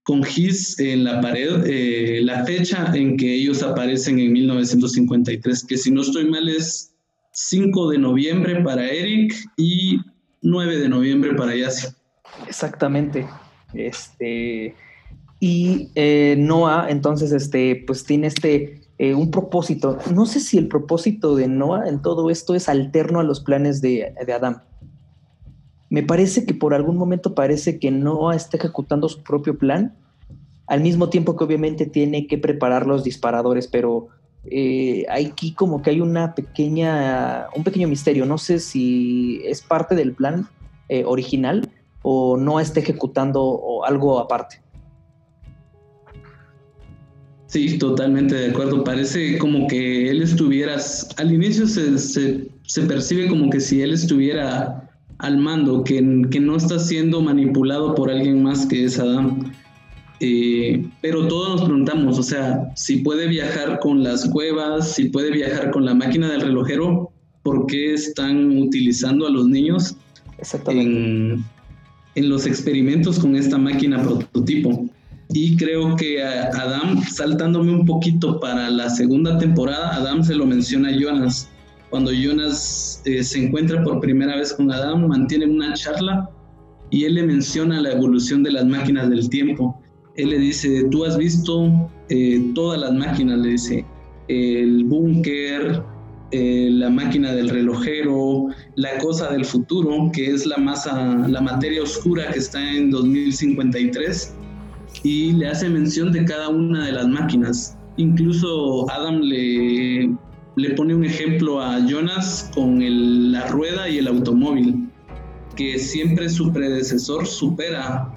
[0.05, 5.77] con GIS en la pared eh, la fecha en que ellos aparecen en 1953, que
[5.79, 6.95] si no estoy mal es
[7.33, 9.99] 5 de noviembre para Eric y
[10.43, 11.89] 9 de noviembre para Yassi.
[12.47, 13.27] Exactamente.
[13.73, 14.75] Este,
[15.41, 19.99] y eh, Noah, entonces, este, pues tiene este, eh, un propósito.
[20.13, 23.81] No sé si el propósito de Noah en todo esto es alterno a los planes
[23.81, 24.63] de, de Adán.
[25.95, 29.95] Me parece que por algún momento parece que Noah está ejecutando su propio plan,
[30.67, 34.09] al mismo tiempo que obviamente tiene que preparar los disparadores, pero
[34.51, 38.27] eh, aquí como que hay una pequeña, un pequeño misterio.
[38.27, 40.49] No sé si es parte del plan
[40.89, 41.71] eh, original
[42.03, 44.61] o no está ejecutando algo aparte.
[47.47, 48.83] Sí, totalmente de acuerdo.
[48.83, 50.75] Parece como que él estuviera,
[51.19, 54.84] al inicio se, percibe como que si él estuviera
[55.19, 55.97] al mando, que,
[56.31, 59.53] que, no está siendo manipulado por alguien más que es Adam.
[60.21, 65.31] Eh, pero todos nos preguntamos, o sea, si puede viajar con las cuevas, si puede
[65.31, 67.11] viajar con la máquina del relojero,
[67.43, 69.97] ¿por qué están utilizando a los niños
[70.69, 71.45] en,
[72.15, 74.89] en los experimentos con esta máquina prototipo?
[75.31, 80.91] Y creo que Adam, saltándome un poquito para la segunda temporada, Adam se lo menciona
[80.91, 81.51] a Jonas.
[81.95, 86.29] Cuando Jonas eh, se encuentra por primera vez con Adam, mantienen una charla
[86.91, 89.81] y él le menciona la evolución de las máquinas del tiempo
[90.17, 93.85] él le dice, tú has visto eh, todas las máquinas, le dice,
[94.29, 95.83] el búnker,
[96.31, 101.83] eh, la máquina del relojero, la cosa del futuro, que es la masa, la materia
[101.83, 104.35] oscura que está en 2053,
[105.03, 107.77] y le hace mención de cada una de las máquinas.
[107.97, 110.17] Incluso Adam le,
[110.57, 112.81] le pone un ejemplo a Jonas con
[113.33, 114.89] la rueda y el automóvil,
[115.57, 118.13] que siempre su predecesor supera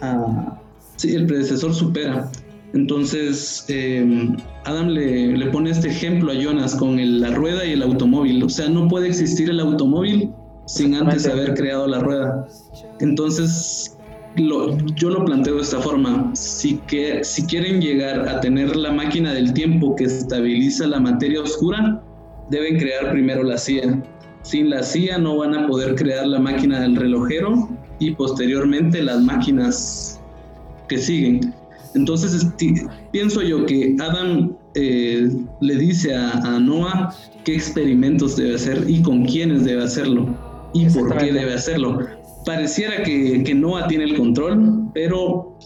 [0.00, 0.60] a,
[1.00, 2.30] Sí, el predecesor supera.
[2.74, 4.36] Entonces, eh,
[4.66, 8.44] Adam le, pone este ejemplo a Jonas con la rueda y el automóvil.
[8.44, 10.30] O sea, no puede existir el automóvil
[10.66, 12.46] sin antes haber creado la rueda.
[13.00, 13.96] Entonces,
[14.36, 16.30] yo lo planteo de esta forma.
[16.34, 21.42] Si, que, si quieren llegar a tener la máquina del tiempo que estabiliza la materia
[21.42, 22.02] oscura,
[22.50, 24.02] deben crear primero la CIA.
[24.42, 27.68] Sin la CIA no van a poder crear la máquina del relojero
[27.98, 30.20] y posteriormente las máquinas
[30.88, 31.54] que siguen.
[31.94, 32.46] Entonces
[33.12, 35.28] pienso yo que Adam eh,
[35.60, 37.14] le dice a, Noah
[37.44, 40.28] qué experimentos debe hacer y con quiénes debe hacerlo
[40.72, 42.06] y por qué debe hacerlo.
[42.44, 45.56] Pareciera que, que Noah tiene el control, pero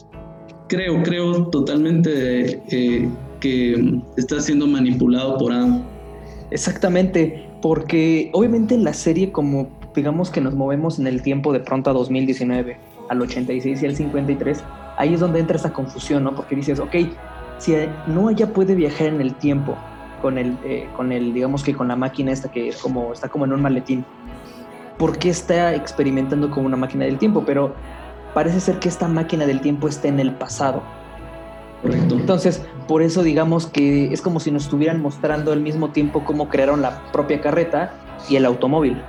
[0.69, 3.09] creo, creo totalmente eh,
[3.41, 5.85] que está siendo manipulado por Adam.
[6.51, 11.61] Exactamente, porque obviamente en la serie como digamos que nos movemos en el tiempo de
[11.61, 12.77] pronto a 2019,
[13.09, 14.65] al 86 y al 53,
[14.97, 16.35] ahí es donde entra esa confusión, ¿no?
[16.35, 16.95] Porque dices, ok,
[17.59, 17.75] si
[18.07, 19.77] no ya puede viajar en el tiempo
[20.21, 23.29] con el, eh, con el, digamos que con la máquina esta que es como, está
[23.29, 24.05] como en un maletín,
[24.99, 27.45] ¿por qué está experimentando con una máquina del tiempo?
[27.47, 27.75] Pero
[28.33, 30.83] parece ser que esta máquina del tiempo está en el pasado.
[31.83, 32.15] Correcto.
[32.15, 36.49] Entonces, por eso digamos que es como si nos estuvieran mostrando al mismo tiempo cómo
[36.49, 37.93] crearon la propia carreta
[38.29, 39.01] y el automóvil.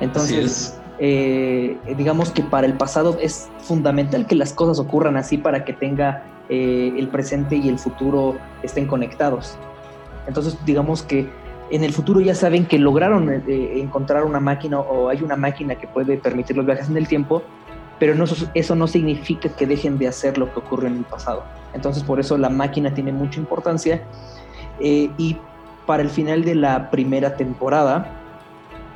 [0.00, 5.64] Entonces, eh, digamos que para el pasado es fundamental que las cosas ocurran así para
[5.64, 9.58] que tenga eh, el presente y el futuro estén conectados.
[10.26, 11.28] Entonces, digamos que
[11.70, 15.74] en el futuro ya saben que lograron eh, encontrar una máquina o hay una máquina
[15.76, 17.42] que puede permitir los viajes en el tiempo,
[17.98, 18.14] pero
[18.54, 21.42] eso no significa que dejen de hacer lo que ocurrió en el pasado.
[21.72, 24.02] Entonces por eso la máquina tiene mucha importancia
[24.80, 25.36] eh, y
[25.86, 28.10] para el final de la primera temporada,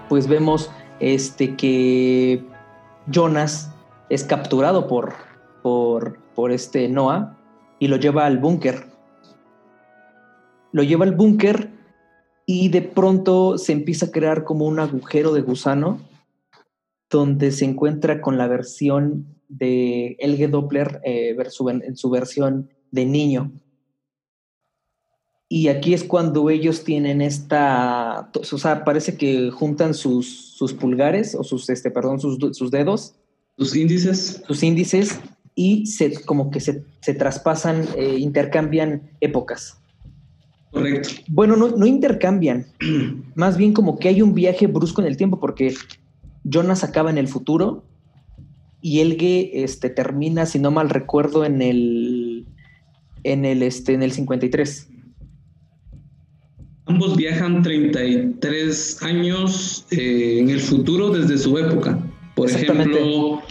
[0.08, 2.44] pues vemos este, que
[3.06, 3.72] Jonas
[4.08, 5.14] es capturado por,
[5.62, 7.36] por, por este Noah
[7.78, 8.86] y lo lleva al búnker.
[10.72, 11.77] Lo lleva al búnker
[12.50, 16.00] y de pronto se empieza a crear como un agujero de gusano
[17.10, 23.52] donde se encuentra con la versión de Elge Doppler eh, en su versión de niño.
[25.46, 31.34] Y aquí es cuando ellos tienen esta, o sea, parece que juntan sus, sus pulgares
[31.34, 33.14] o sus, este, perdón, sus, sus dedos.
[33.58, 34.42] Sus índices.
[34.46, 35.20] Sus índices
[35.54, 39.82] y se, como que se, se traspasan, eh, intercambian épocas.
[40.70, 41.08] Correcto.
[41.28, 42.66] Bueno, no, no intercambian,
[43.34, 45.74] más bien como que hay un viaje brusco en el tiempo porque
[46.44, 47.84] Jonas acaba en el futuro
[48.80, 52.46] y Elge este, termina, si no mal recuerdo, en el,
[53.24, 54.88] en el, este, en el 53.
[56.86, 61.98] Ambos viajan 33 años eh, en el futuro desde su época.
[62.34, 63.42] Por ejemplo,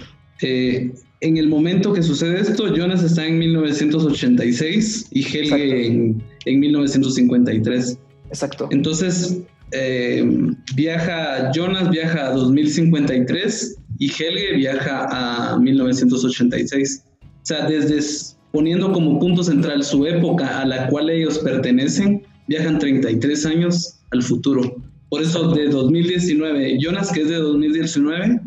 [0.42, 0.92] eh,
[1.22, 7.98] en el momento que sucede esto, Jonas está en 1986 y Helge en, 1953.
[8.30, 8.68] Exacto.
[8.72, 9.40] Entonces,
[9.72, 10.24] eh,
[10.76, 15.08] viaja, Jonas viaja a 2053 y Helge viaja
[15.54, 17.04] a 1986.
[17.24, 18.00] O sea, desde
[18.52, 24.22] poniendo como punto central su época a la cual ellos pertenecen, viajan 33 años al
[24.22, 24.76] futuro.
[25.10, 28.40] Por eso de 2019, Jonas, que es de 2019,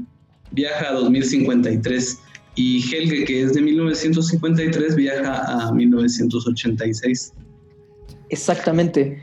[0.52, 2.18] viaja a 2053
[2.60, 7.32] y Helge, que es de 1953, viaja a 1986.
[8.28, 9.18] Exactamente.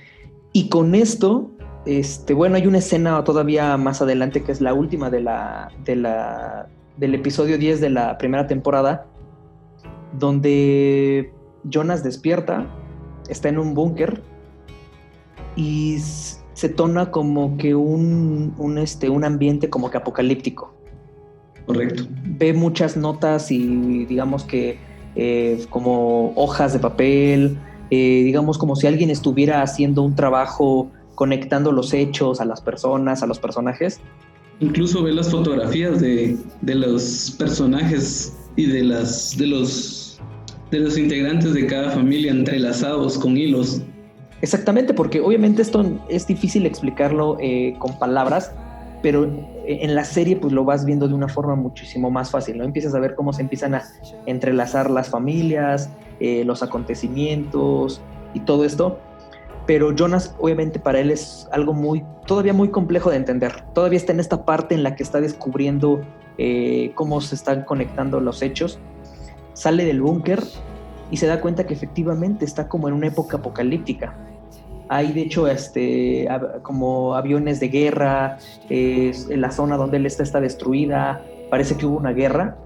[0.54, 1.52] Y con esto,
[1.86, 5.98] este, bueno, hay una escena todavía más adelante que es la última de la, de
[5.98, 6.68] la,
[6.98, 9.06] del episodio 10 de la primera temporada,
[10.18, 11.32] donde
[11.64, 12.66] Jonas despierta,
[13.30, 14.24] está en un búnker
[15.56, 15.98] y
[16.54, 20.77] se tona como que un, este, un ambiente como que apocalíptico.
[21.68, 22.08] Correcto.
[22.24, 24.80] Ve muchas notas y digamos que
[25.16, 27.60] eh, como hojas de papel,
[27.92, 33.22] eh, digamos como si alguien estuviera haciendo un trabajo conectando los hechos a las personas,
[33.22, 34.00] a los personajes.
[34.60, 40.20] Incluso ve las fotografías de, de los personajes y de, las, de, los,
[40.72, 43.82] de los integrantes de cada familia entrelazados con hilos.
[44.42, 48.52] Exactamente, porque obviamente esto es difícil explicarlo eh, con palabras,
[49.02, 49.30] pero
[49.66, 52.64] en la serie pues lo vas viendo de una forma muchísimo más fácil, ¿no?
[52.64, 53.84] Empiezas a ver cómo se empiezan a
[54.26, 55.90] entrelazar las familias,
[56.20, 58.02] eh, los acontecimientos
[58.34, 59.00] y todo esto,
[59.68, 64.14] pero Jonas obviamente para él es algo muy, todavía muy complejo de entender, todavía está
[64.14, 66.02] en esta parte en la que está descubriendo
[66.38, 68.80] eh, cómo se están conectando los hechos,
[69.54, 70.44] sale del búnker
[71.12, 74.16] y se da cuenta que efectivamente está como en una época apocalíptica,
[74.90, 76.28] hay de hecho este,
[76.62, 78.38] como aviones de guerra,
[78.70, 82.58] la zona donde él está está destruida, parece que hubo una guerra.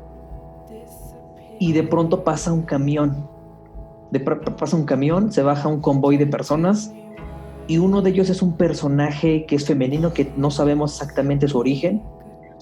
[1.59, 3.27] Y de pronto pasa un camión,
[4.11, 6.93] de pasa un camión, se baja un convoy de personas
[7.67, 11.57] y uno de ellos es un personaje que es femenino, que no sabemos exactamente su
[11.57, 12.01] origen,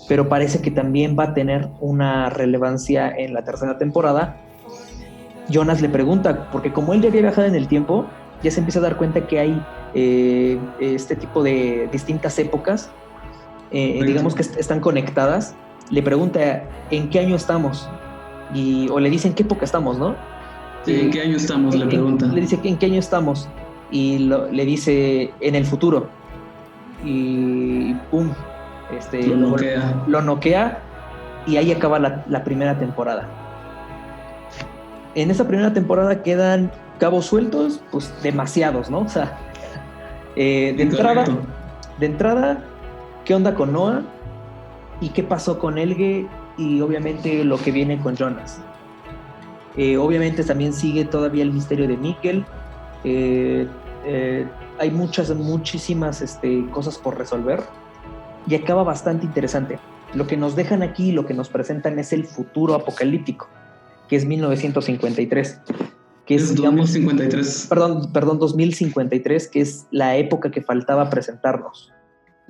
[0.07, 4.37] pero parece que también va a tener una relevancia en la tercera temporada.
[5.49, 8.05] Jonas le pregunta, porque como él ya había viajado en el tiempo,
[8.43, 12.89] ya se empieza a dar cuenta que hay eh, este tipo de distintas épocas,
[13.71, 15.55] eh, digamos que están conectadas.
[15.89, 17.89] Le pregunta en qué año estamos
[18.53, 20.15] y, o le dicen qué época estamos, ¿no?
[20.85, 21.75] Sí, ¿en qué año estamos?
[21.75, 22.27] Le pregunta.
[22.27, 23.49] Le dice en qué año estamos
[23.91, 26.07] y le dice en el futuro
[27.03, 28.31] y pum,
[28.95, 30.03] este, lo noquea.
[30.07, 30.79] Lo, noquea
[31.47, 33.27] y ahí acaba la, la primera temporada.
[35.15, 38.99] En esa primera temporada quedan cabos sueltos, pues demasiados, ¿no?
[39.09, 39.39] O sea,
[40.35, 41.25] eh, de entrada,
[41.99, 42.63] de entrada,
[43.25, 44.03] ¿qué onda con Noah?
[45.01, 46.27] ¿Y qué pasó con Elge?
[46.57, 48.61] Y obviamente lo que viene con Jonas.
[49.77, 52.45] Eh, obviamente también sigue todavía el misterio de Mikkel.
[53.05, 53.67] Eh,
[54.77, 57.63] hay muchas, muchísimas este, cosas por resolver.
[58.45, 59.79] Y acaba bastante interesante.
[60.13, 63.47] Lo que nos dejan aquí, lo que nos presentan es el futuro apocalíptico,
[64.07, 65.61] que es 1953
[66.29, 67.65] que es, 2053.
[67.67, 71.91] Perdón, perdón, 2053, que es la época que faltaba presentarnos.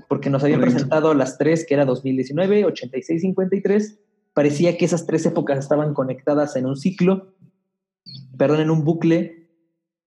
[0.09, 3.99] Porque nos habían presentado las tres, que era 2019, 86, 53.
[4.34, 7.34] Parecía que esas tres épocas estaban conectadas en un ciclo,
[8.38, 9.47] perdón, en un bucle,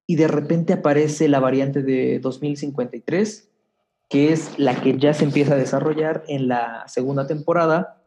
[0.07, 3.49] y de repente aparece la variante de 2053
[4.11, 8.03] que es la que ya se empieza a desarrollar en la segunda temporada.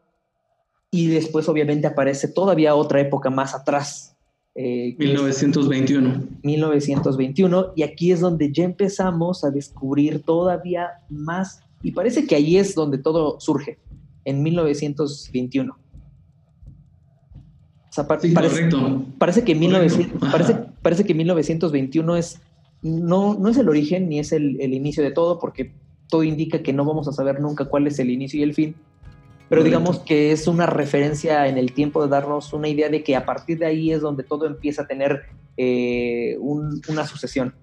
[0.92, 4.15] Y después obviamente aparece todavía otra época más atrás.
[4.58, 6.28] Eh, 1921.
[6.42, 7.72] 1921.
[7.76, 11.60] Y aquí es donde ya empezamos a descubrir todavía más.
[11.82, 13.78] Y parece que ahí es donde todo surge,
[14.24, 15.74] en 1921.
[15.74, 18.34] O sea, parece,
[19.18, 22.40] parece, que 1900, parece, parece, que 1921 es,
[22.82, 25.72] no, no es el origen ni es el, el, inicio de todo, porque
[26.08, 28.74] todo indica que no vamos a saber nunca cuál es el inicio y el fin.
[29.48, 33.14] Pero digamos que es una referencia en el tiempo de darnos una idea de que
[33.14, 35.22] a partir de ahí es donde todo empieza a tener
[35.56, 37.54] eh, un, una sucesión.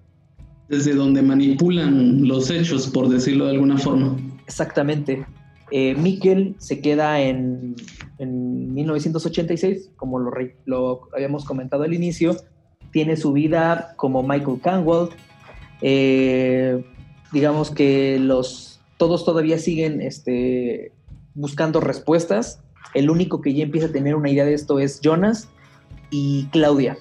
[0.68, 4.16] Desde donde manipulan los hechos, por decirlo de alguna forma.
[4.46, 5.26] Exactamente.
[5.70, 7.74] Eh, Mikkel se queda en,
[8.18, 10.30] en 1986, como lo,
[10.64, 12.36] lo, habíamos comentado al inicio.
[12.92, 15.08] Tiene su vida como Michael Canwell.
[15.82, 16.82] Eh,
[17.30, 20.92] digamos que los, todos todavía siguen este,
[21.34, 22.60] buscando respuestas.
[22.94, 25.48] El único que ya empieza a tener una idea de esto es Jonas
[26.10, 26.96] y Claudia.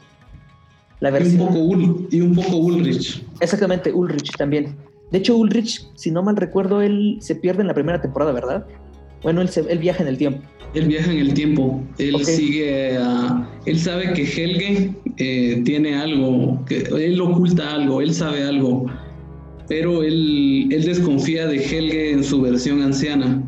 [1.00, 1.42] La versión...
[1.42, 3.24] y, un poco y un poco Ulrich.
[3.40, 4.76] Exactamente, Ulrich también.
[5.12, 8.66] De hecho, Ulrich, si no mal recuerdo, él se pierde en la primera temporada, ¿verdad?
[9.22, 10.42] Bueno, él, él viaja en el tiempo.
[10.74, 11.84] Él viaja en el tiempo.
[12.00, 13.48] Él sigue a.
[13.66, 18.88] Él sabe que Helge eh, tiene algo, que él oculta algo, él sabe algo.
[19.68, 23.42] Pero él, él desconfía de Helge en su versión anciana.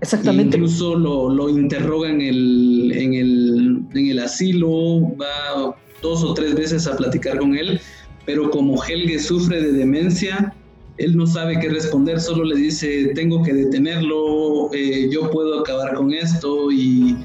[0.00, 0.56] Exactamente.
[0.56, 6.54] Incluso lo, lo interroga en el, en, el, en el asilo, va dos o tres
[6.54, 7.80] veces a platicar con él,
[8.24, 10.54] pero como Helge sufre de demencia,
[10.96, 15.94] él no sabe qué responder, solo le dice, tengo que detenerlo, eh, yo puedo acabar
[15.94, 17.16] con esto y,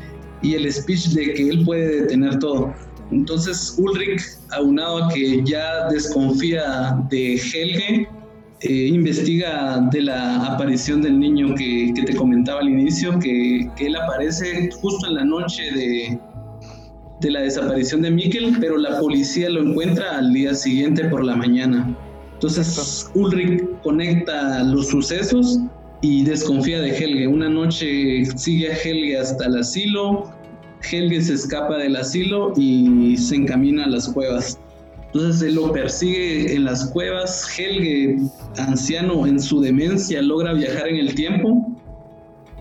[0.41, 2.73] y, el speech de que él puede detener todo.
[3.11, 4.21] Entonces Ulrich,
[4.51, 8.09] aunado a que ya desconfía de Helge,
[8.65, 13.87] eh, investiga de la aparición del niño que, que te comentaba al inicio, que, que,
[13.87, 16.19] él aparece justo en la noche de,
[17.21, 21.35] de la desaparición de Mikkel, pero la policía lo encuentra al día siguiente por la
[21.35, 21.95] mañana.
[22.33, 25.59] Entonces Ulrich conecta los sucesos
[26.01, 27.27] y desconfía de Helge.
[27.27, 30.31] Una noche sigue a Helge hasta el asilo,
[30.91, 34.59] Helge se escapa del asilo y se encamina a las cuevas.
[35.15, 37.47] Entonces él lo persigue en las cuevas.
[37.57, 38.17] Helge,
[38.57, 41.73] anciano en su demencia, logra viajar en el tiempo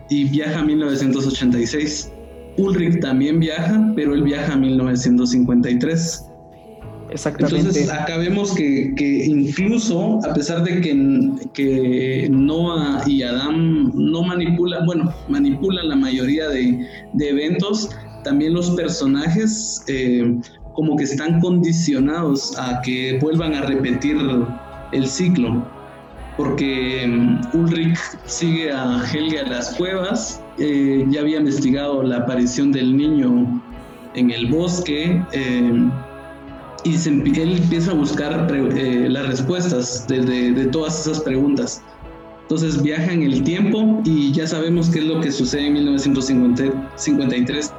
[0.09, 2.13] y viaja a 1986.
[2.57, 6.27] Ulrich también viaja, pero él viaja a 1953.
[7.11, 7.59] Exactamente.
[7.59, 14.23] Entonces, acá vemos que, que, incluso, a pesar de que, que Noah y Adam no
[14.23, 17.91] manipulan, bueno, manipulan la mayoría de, de eventos,
[18.23, 20.39] también los personajes eh,
[20.75, 24.17] como que están condicionados a que vuelvan a repetir
[24.93, 25.65] el ciclo.
[26.37, 32.73] Porque um, Ulrich sigue a Helge a las cuevas, eh, ya había investigado la aparición
[32.73, 33.63] del niño
[34.15, 35.23] en el bosque.
[35.33, 35.91] Eh,
[36.85, 36.97] y
[37.41, 41.83] él empieza a buscar eh, las respuestas de, de, todas esas preguntas.
[42.43, 47.73] Entonces viaja en el tiempo y ya sabemos qué es lo que sucede en 1953.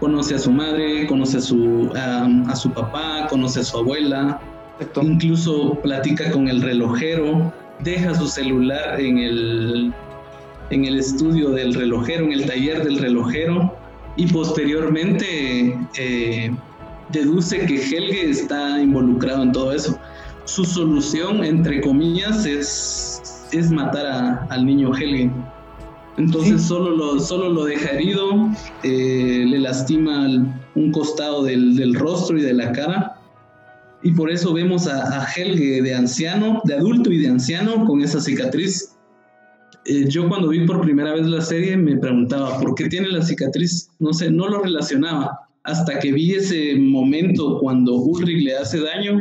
[0.00, 4.40] Conoce a su madre, conoce a su, a su papá, conoce a su abuela,
[5.02, 9.92] incluso platica con el relojero, deja su celular en el,
[10.70, 13.74] en el estudio del relojero, en el taller del relojero
[14.16, 16.50] y posteriormente eh,
[17.10, 19.98] deduce que Helge está involucrado en todo eso.
[20.44, 25.30] Su solución, entre comillas, es, es matar al niño Helge.
[26.18, 28.50] Entonces solo, lo, solo lo deja herido,
[28.82, 30.26] eh, le lastima
[30.74, 33.14] un costado del, del, rostro y de la cara.
[34.02, 38.02] Y por eso vemos a, a, Helge de anciano, de adulto y de anciano, con
[38.02, 38.96] esa cicatriz.
[39.84, 43.22] Eh, yo cuando vi por primera vez la serie me preguntaba, ¿por qué tiene la
[43.22, 43.88] cicatriz?
[44.00, 49.20] No sé, no lo relacionaba hasta que vi ese momento cuando Ulrich le hace daño,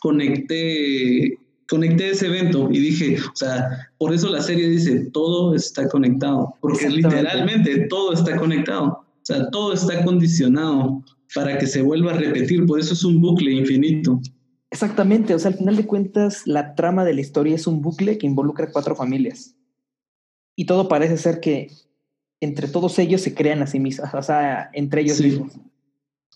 [0.00, 1.34] conecté,
[1.72, 6.54] conecté ese evento y dije, o sea, por eso la serie dice, todo está conectado,
[6.60, 11.02] porque literalmente todo está conectado, o sea, todo está condicionado
[11.34, 14.20] para que se vuelva a repetir, por eso es un bucle infinito.
[14.70, 18.18] Exactamente, o sea, al final de cuentas, la trama de la historia es un bucle
[18.18, 19.56] que involucra cuatro familias.
[20.54, 21.70] Y todo parece ser que
[22.42, 25.54] entre todos ellos se crean a sí mismos, o sea, entre ellos mismos.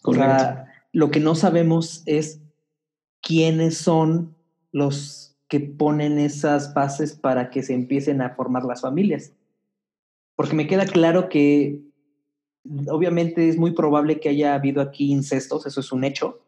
[0.02, 2.40] O sea, lo que no sabemos es
[3.20, 4.34] quiénes son
[4.72, 9.32] los que ponen esas bases para que se empiecen a formar las familias.
[10.34, 11.80] Porque me queda claro que
[12.88, 16.40] obviamente es muy probable que haya habido aquí incestos, eso es un hecho.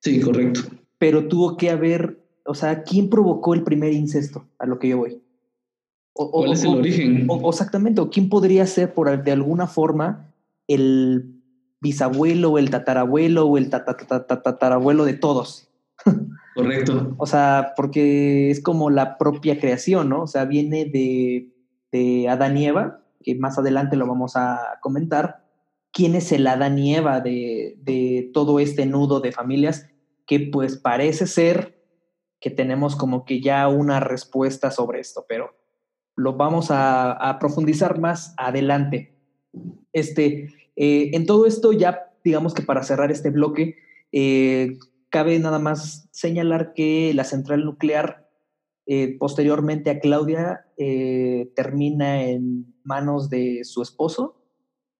[0.00, 0.60] Sí, correcto.
[0.98, 4.46] Pero tuvo que haber, o sea, ¿quién provocó el primer incesto?
[4.58, 5.20] A lo que yo voy.
[6.12, 7.26] ¿Cuál es el origen?
[7.28, 10.32] O, exactamente, o quién podría ser por de alguna forma
[10.68, 11.42] el
[11.80, 15.68] bisabuelo o el tatarabuelo o el tatarabuelo de todos.
[16.54, 17.14] Correcto.
[17.18, 20.22] o sea, porque es como la propia creación, ¿no?
[20.22, 21.48] O sea, viene de,
[21.90, 25.44] de Adán y Eva, que más adelante lo vamos a comentar.
[25.92, 29.88] ¿Quién es el Adán y Eva de, de todo este nudo de familias?
[30.26, 31.74] Que pues parece ser
[32.40, 35.56] que tenemos como que ya una respuesta sobre esto, pero
[36.16, 39.16] lo vamos a, profundizar más adelante.
[39.92, 43.76] Este, eh, en todo esto, ya digamos que para cerrar este bloque,
[44.12, 44.78] eh,
[45.14, 48.28] cabe nada más señalar que la central nuclear,
[48.86, 50.66] eh, posteriormente a Claudia,
[51.54, 54.42] termina en manos de su esposo,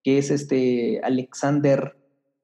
[0.05, 1.97] que es este Alexander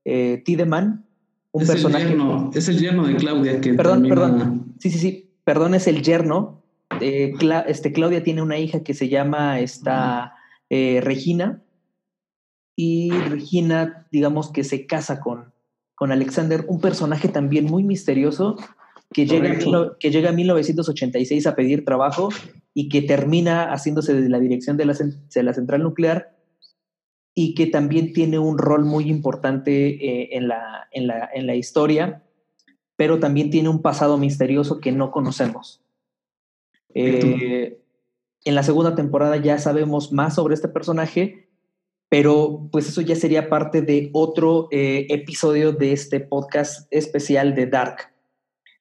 [0.02, 1.06] Tiedemann,
[1.52, 2.06] un personaje.
[2.06, 3.74] El yerno, es el yerno de Claudia que.
[3.74, 4.74] Perdón, perdón.
[4.80, 5.30] Sí, sí, sí.
[5.44, 6.60] Perdón, es el yerno
[7.00, 7.34] eh,
[7.66, 10.34] este, Claudia tiene una hija que se llama esta,
[10.68, 11.62] eh, Regina
[12.76, 15.52] y Regina, digamos que se casa con,
[16.00, 18.56] con Alexander, un personaje también muy misterioso
[19.12, 19.58] que llega,
[19.98, 22.30] que llega en 1986 a pedir trabajo
[22.72, 26.34] y que termina haciéndose de la dirección de la, de la central nuclear
[27.34, 31.54] y que también tiene un rol muy importante eh, en, la, en, la, en la
[31.54, 32.22] historia,
[32.96, 35.84] pero también tiene un pasado misterioso que no conocemos.
[36.94, 37.78] Eh,
[38.46, 41.49] en la segunda temporada ya sabemos más sobre este personaje,
[42.10, 47.66] pero pues eso ya sería parte de otro eh, episodio de este podcast especial de
[47.66, 48.12] Dark.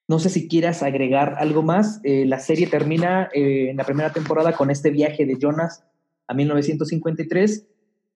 [0.06, 2.00] No sé si quieras agregar algo más.
[2.04, 5.84] Eh, la serie termina en la primera temporada con este viaje de Jonas
[6.26, 7.66] a 1953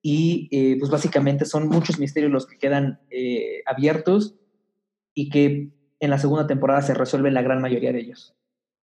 [0.02, 3.00] y pues básicamente son muchos misterios los que quedan
[3.64, 4.34] abiertos
[5.14, 5.70] y que
[6.00, 8.34] en la segunda temporada se resuelven la gran mayoría de ellos.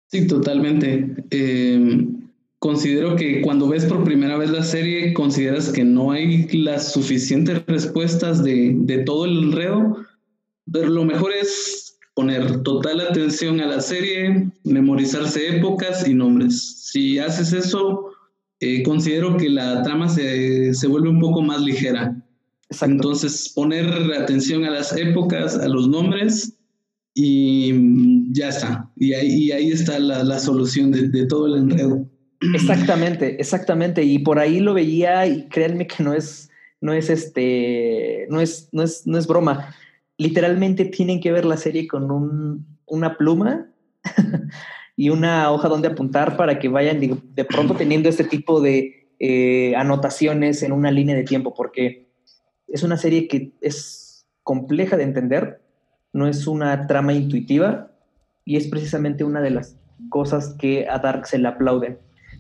[0.09, 1.25] Sí, totalmente.
[1.31, 2.28] Em,
[2.59, 7.65] considero que cuando ves por primera vez la serie, consideras que no hay las suficientes
[7.67, 9.97] respuestas de, de todo el enredo,
[10.71, 16.89] pero lo mejor es poner total atención a la serie, memorizarse épocas y nombres.
[16.91, 18.11] Si haces eso,
[18.61, 22.21] eh, considero que la trama se, se, vuelve un poco más ligera.
[22.81, 26.59] Entonces, poner atención a las épocas, a los nombres
[27.15, 28.91] y ya está.
[28.97, 32.05] Y ahí, ahí está la, solución de, todo el enredo.
[32.41, 34.03] Exactamente, exactamente.
[34.03, 36.51] Y por ahí lo veía y créanme que no es,
[36.81, 39.75] no es este, no es, no es, no es broma.
[40.17, 43.69] Literalmente tienen que ver la serie con un, una pluma
[44.97, 49.75] y una hoja donde apuntar para que vayan de, pronto teniendo este tipo de eh,
[49.77, 52.09] anotaciones en una línea de tiempo, porque
[52.67, 55.61] es una serie que es compleja de entender,
[56.13, 57.91] no es una trama intuitiva
[58.45, 59.77] y es precisamente una de las
[60.09, 61.99] cosas que a Dark se le aplauden.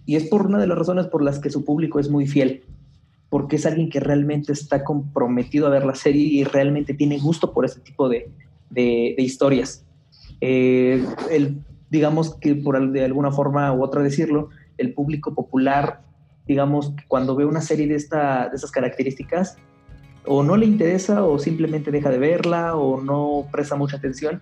[0.08, 2.64] Y es por una de las razones por las que su público es muy fiel,
[3.28, 7.52] porque es alguien que realmente está comprometido a ver la serie y realmente tiene gusto
[7.52, 8.32] por ese tipo de,
[9.18, 9.84] historias.
[10.40, 11.58] Eh, el,
[11.90, 14.48] digamos que por de alguna forma u otra decirlo,
[14.78, 16.00] el público popular,
[16.46, 19.58] digamos, cuando ve una serie de, esta, de esas características,
[20.24, 24.40] o no le interesa o simplemente deja de verla o no presta mucha atención.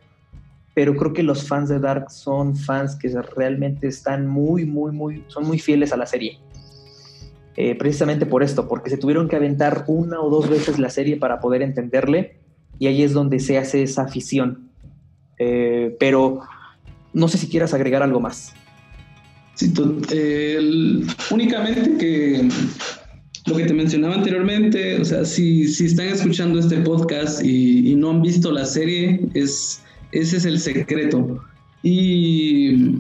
[0.77, 5.25] Pero creo que los fans de Dark son fans que realmente están muy, muy, muy,
[5.29, 6.39] son muy fieles a la serie.
[7.57, 11.17] Eh, precisamente por esto, porque se tuvieron que aventar una o dos veces la serie
[11.17, 12.37] para poder entenderle
[12.79, 14.69] y ahí es donde se hace esa afición.
[15.39, 16.41] Eh, pero
[17.15, 18.53] no sé si quieras agregar algo más.
[19.55, 19.73] Sí,
[21.31, 22.47] únicamente que
[23.47, 28.11] lo que te mencionaba anteriormente, o sea, si, si están escuchando este podcast y, no
[28.11, 29.83] han visto la serie, es,
[30.21, 31.41] ese es el secreto.
[31.83, 32.99] Y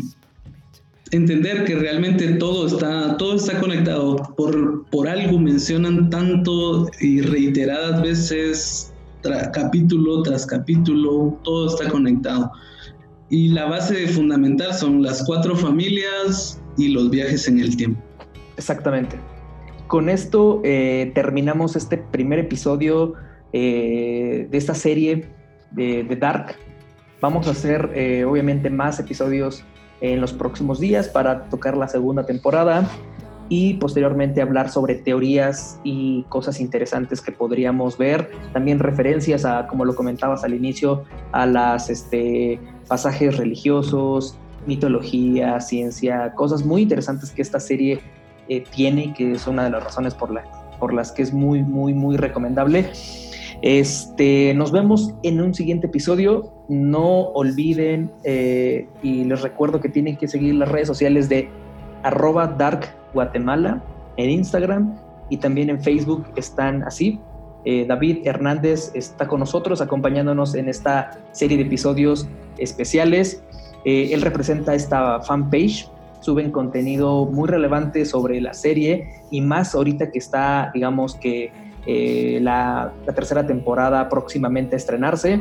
[1.11, 4.17] entender que realmente todo está, todo está conectado.
[4.37, 8.93] Por, por algo mencionan tanto y reiteradas veces,
[9.53, 12.51] capítulo tras capítulo, todo está conectado.
[13.29, 18.01] Y la base fundamental son las cuatro familias y los viajes en el tiempo.
[18.57, 19.19] Exactamente.
[19.89, 23.15] Con esto eh, terminamos este primer episodio
[23.53, 25.27] eh, de esta serie
[25.73, 26.57] de, Dark.
[27.21, 29.65] Vamos a hacer eh, obviamente más episodios
[30.01, 32.89] en los próximos días para tocar la segunda temporada
[33.49, 39.85] y posteriormente hablar sobre teorías y cosas interesantes que podríamos ver, también referencias a, como
[39.85, 44.37] lo comentabas al inicio, a las este, pasajes religiosos,
[44.67, 48.01] mitología, ciencia, cosas muy interesantes que esta serie
[48.49, 50.45] eh, tiene, que es una de las razones por, la,
[50.79, 52.91] por las que es muy, muy, muy recomendable.
[53.63, 56.53] Este, nos vemos en un siguiente episodio.
[56.69, 61.49] No olviden, eh, y les recuerdo que tienen que seguir las redes sociales de
[62.03, 63.83] arroba Dark Guatemala
[64.17, 64.99] en Instagram
[65.31, 67.21] y también en Facebook están así.
[67.65, 72.29] Eh, David Hernández está con nosotros acompañándonos en esta serie de episodios
[72.59, 73.43] especiales.
[73.85, 75.89] Eh, él representa esta fanpage,
[76.21, 81.53] suben contenido muy relevante sobre la serie y más ahorita que está, digamos que
[82.41, 85.41] la, la, tercera temporada próximamente a estrenarse.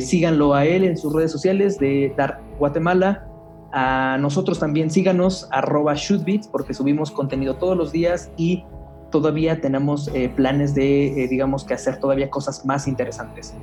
[0.00, 3.26] Síganlo a él en sus redes sociales de Dark Guatemala.
[3.72, 8.64] A nosotros también síganos, arroba shootbeats, porque subimos contenido todos los días y
[9.10, 13.54] todavía tenemos eh, planes de, eh, digamos, que hacer todavía cosas más interesantes.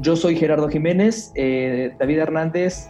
[0.00, 2.88] Yo soy Gerardo Jiménez, eh, David Hernández.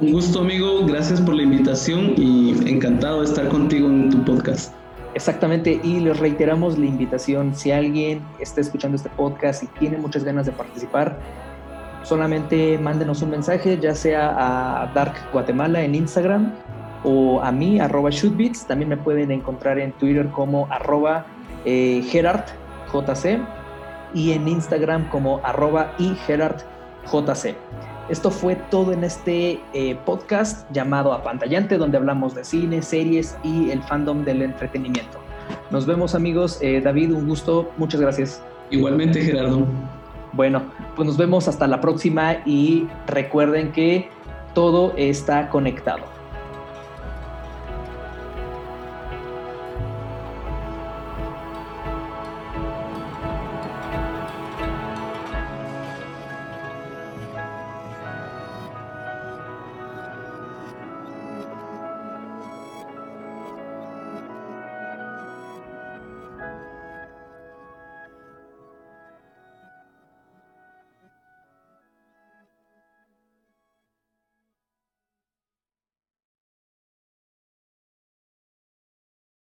[0.00, 4.74] Un gusto amigo, gracias por la invitación y encantado de estar contigo en tu podcast.
[5.14, 10.24] Exactamente, y les reiteramos la invitación, si alguien está escuchando este podcast y tiene muchas
[10.24, 11.18] ganas de participar,
[12.02, 16.52] solamente mándenos un mensaje, ya sea a Dark Guatemala en Instagram
[17.04, 18.66] o a mí, arroba shootbeats.
[18.66, 21.26] También me pueden encontrar en Twitter como arroba
[21.64, 22.02] eh,
[24.14, 27.56] y en Instagram como arroba y JC.
[28.08, 33.70] Esto fue todo en este eh, podcast llamado Apantallante, donde hablamos de cine, series y
[33.70, 35.18] el fandom del entretenimiento.
[35.70, 36.58] Nos vemos amigos.
[36.60, 37.70] Eh, David, un gusto.
[37.76, 38.42] Muchas gracias.
[38.70, 39.66] Igualmente, Gerardo.
[40.32, 40.62] Bueno,
[40.96, 44.08] pues nos vemos hasta la próxima y recuerden que
[44.54, 46.04] todo está conectado.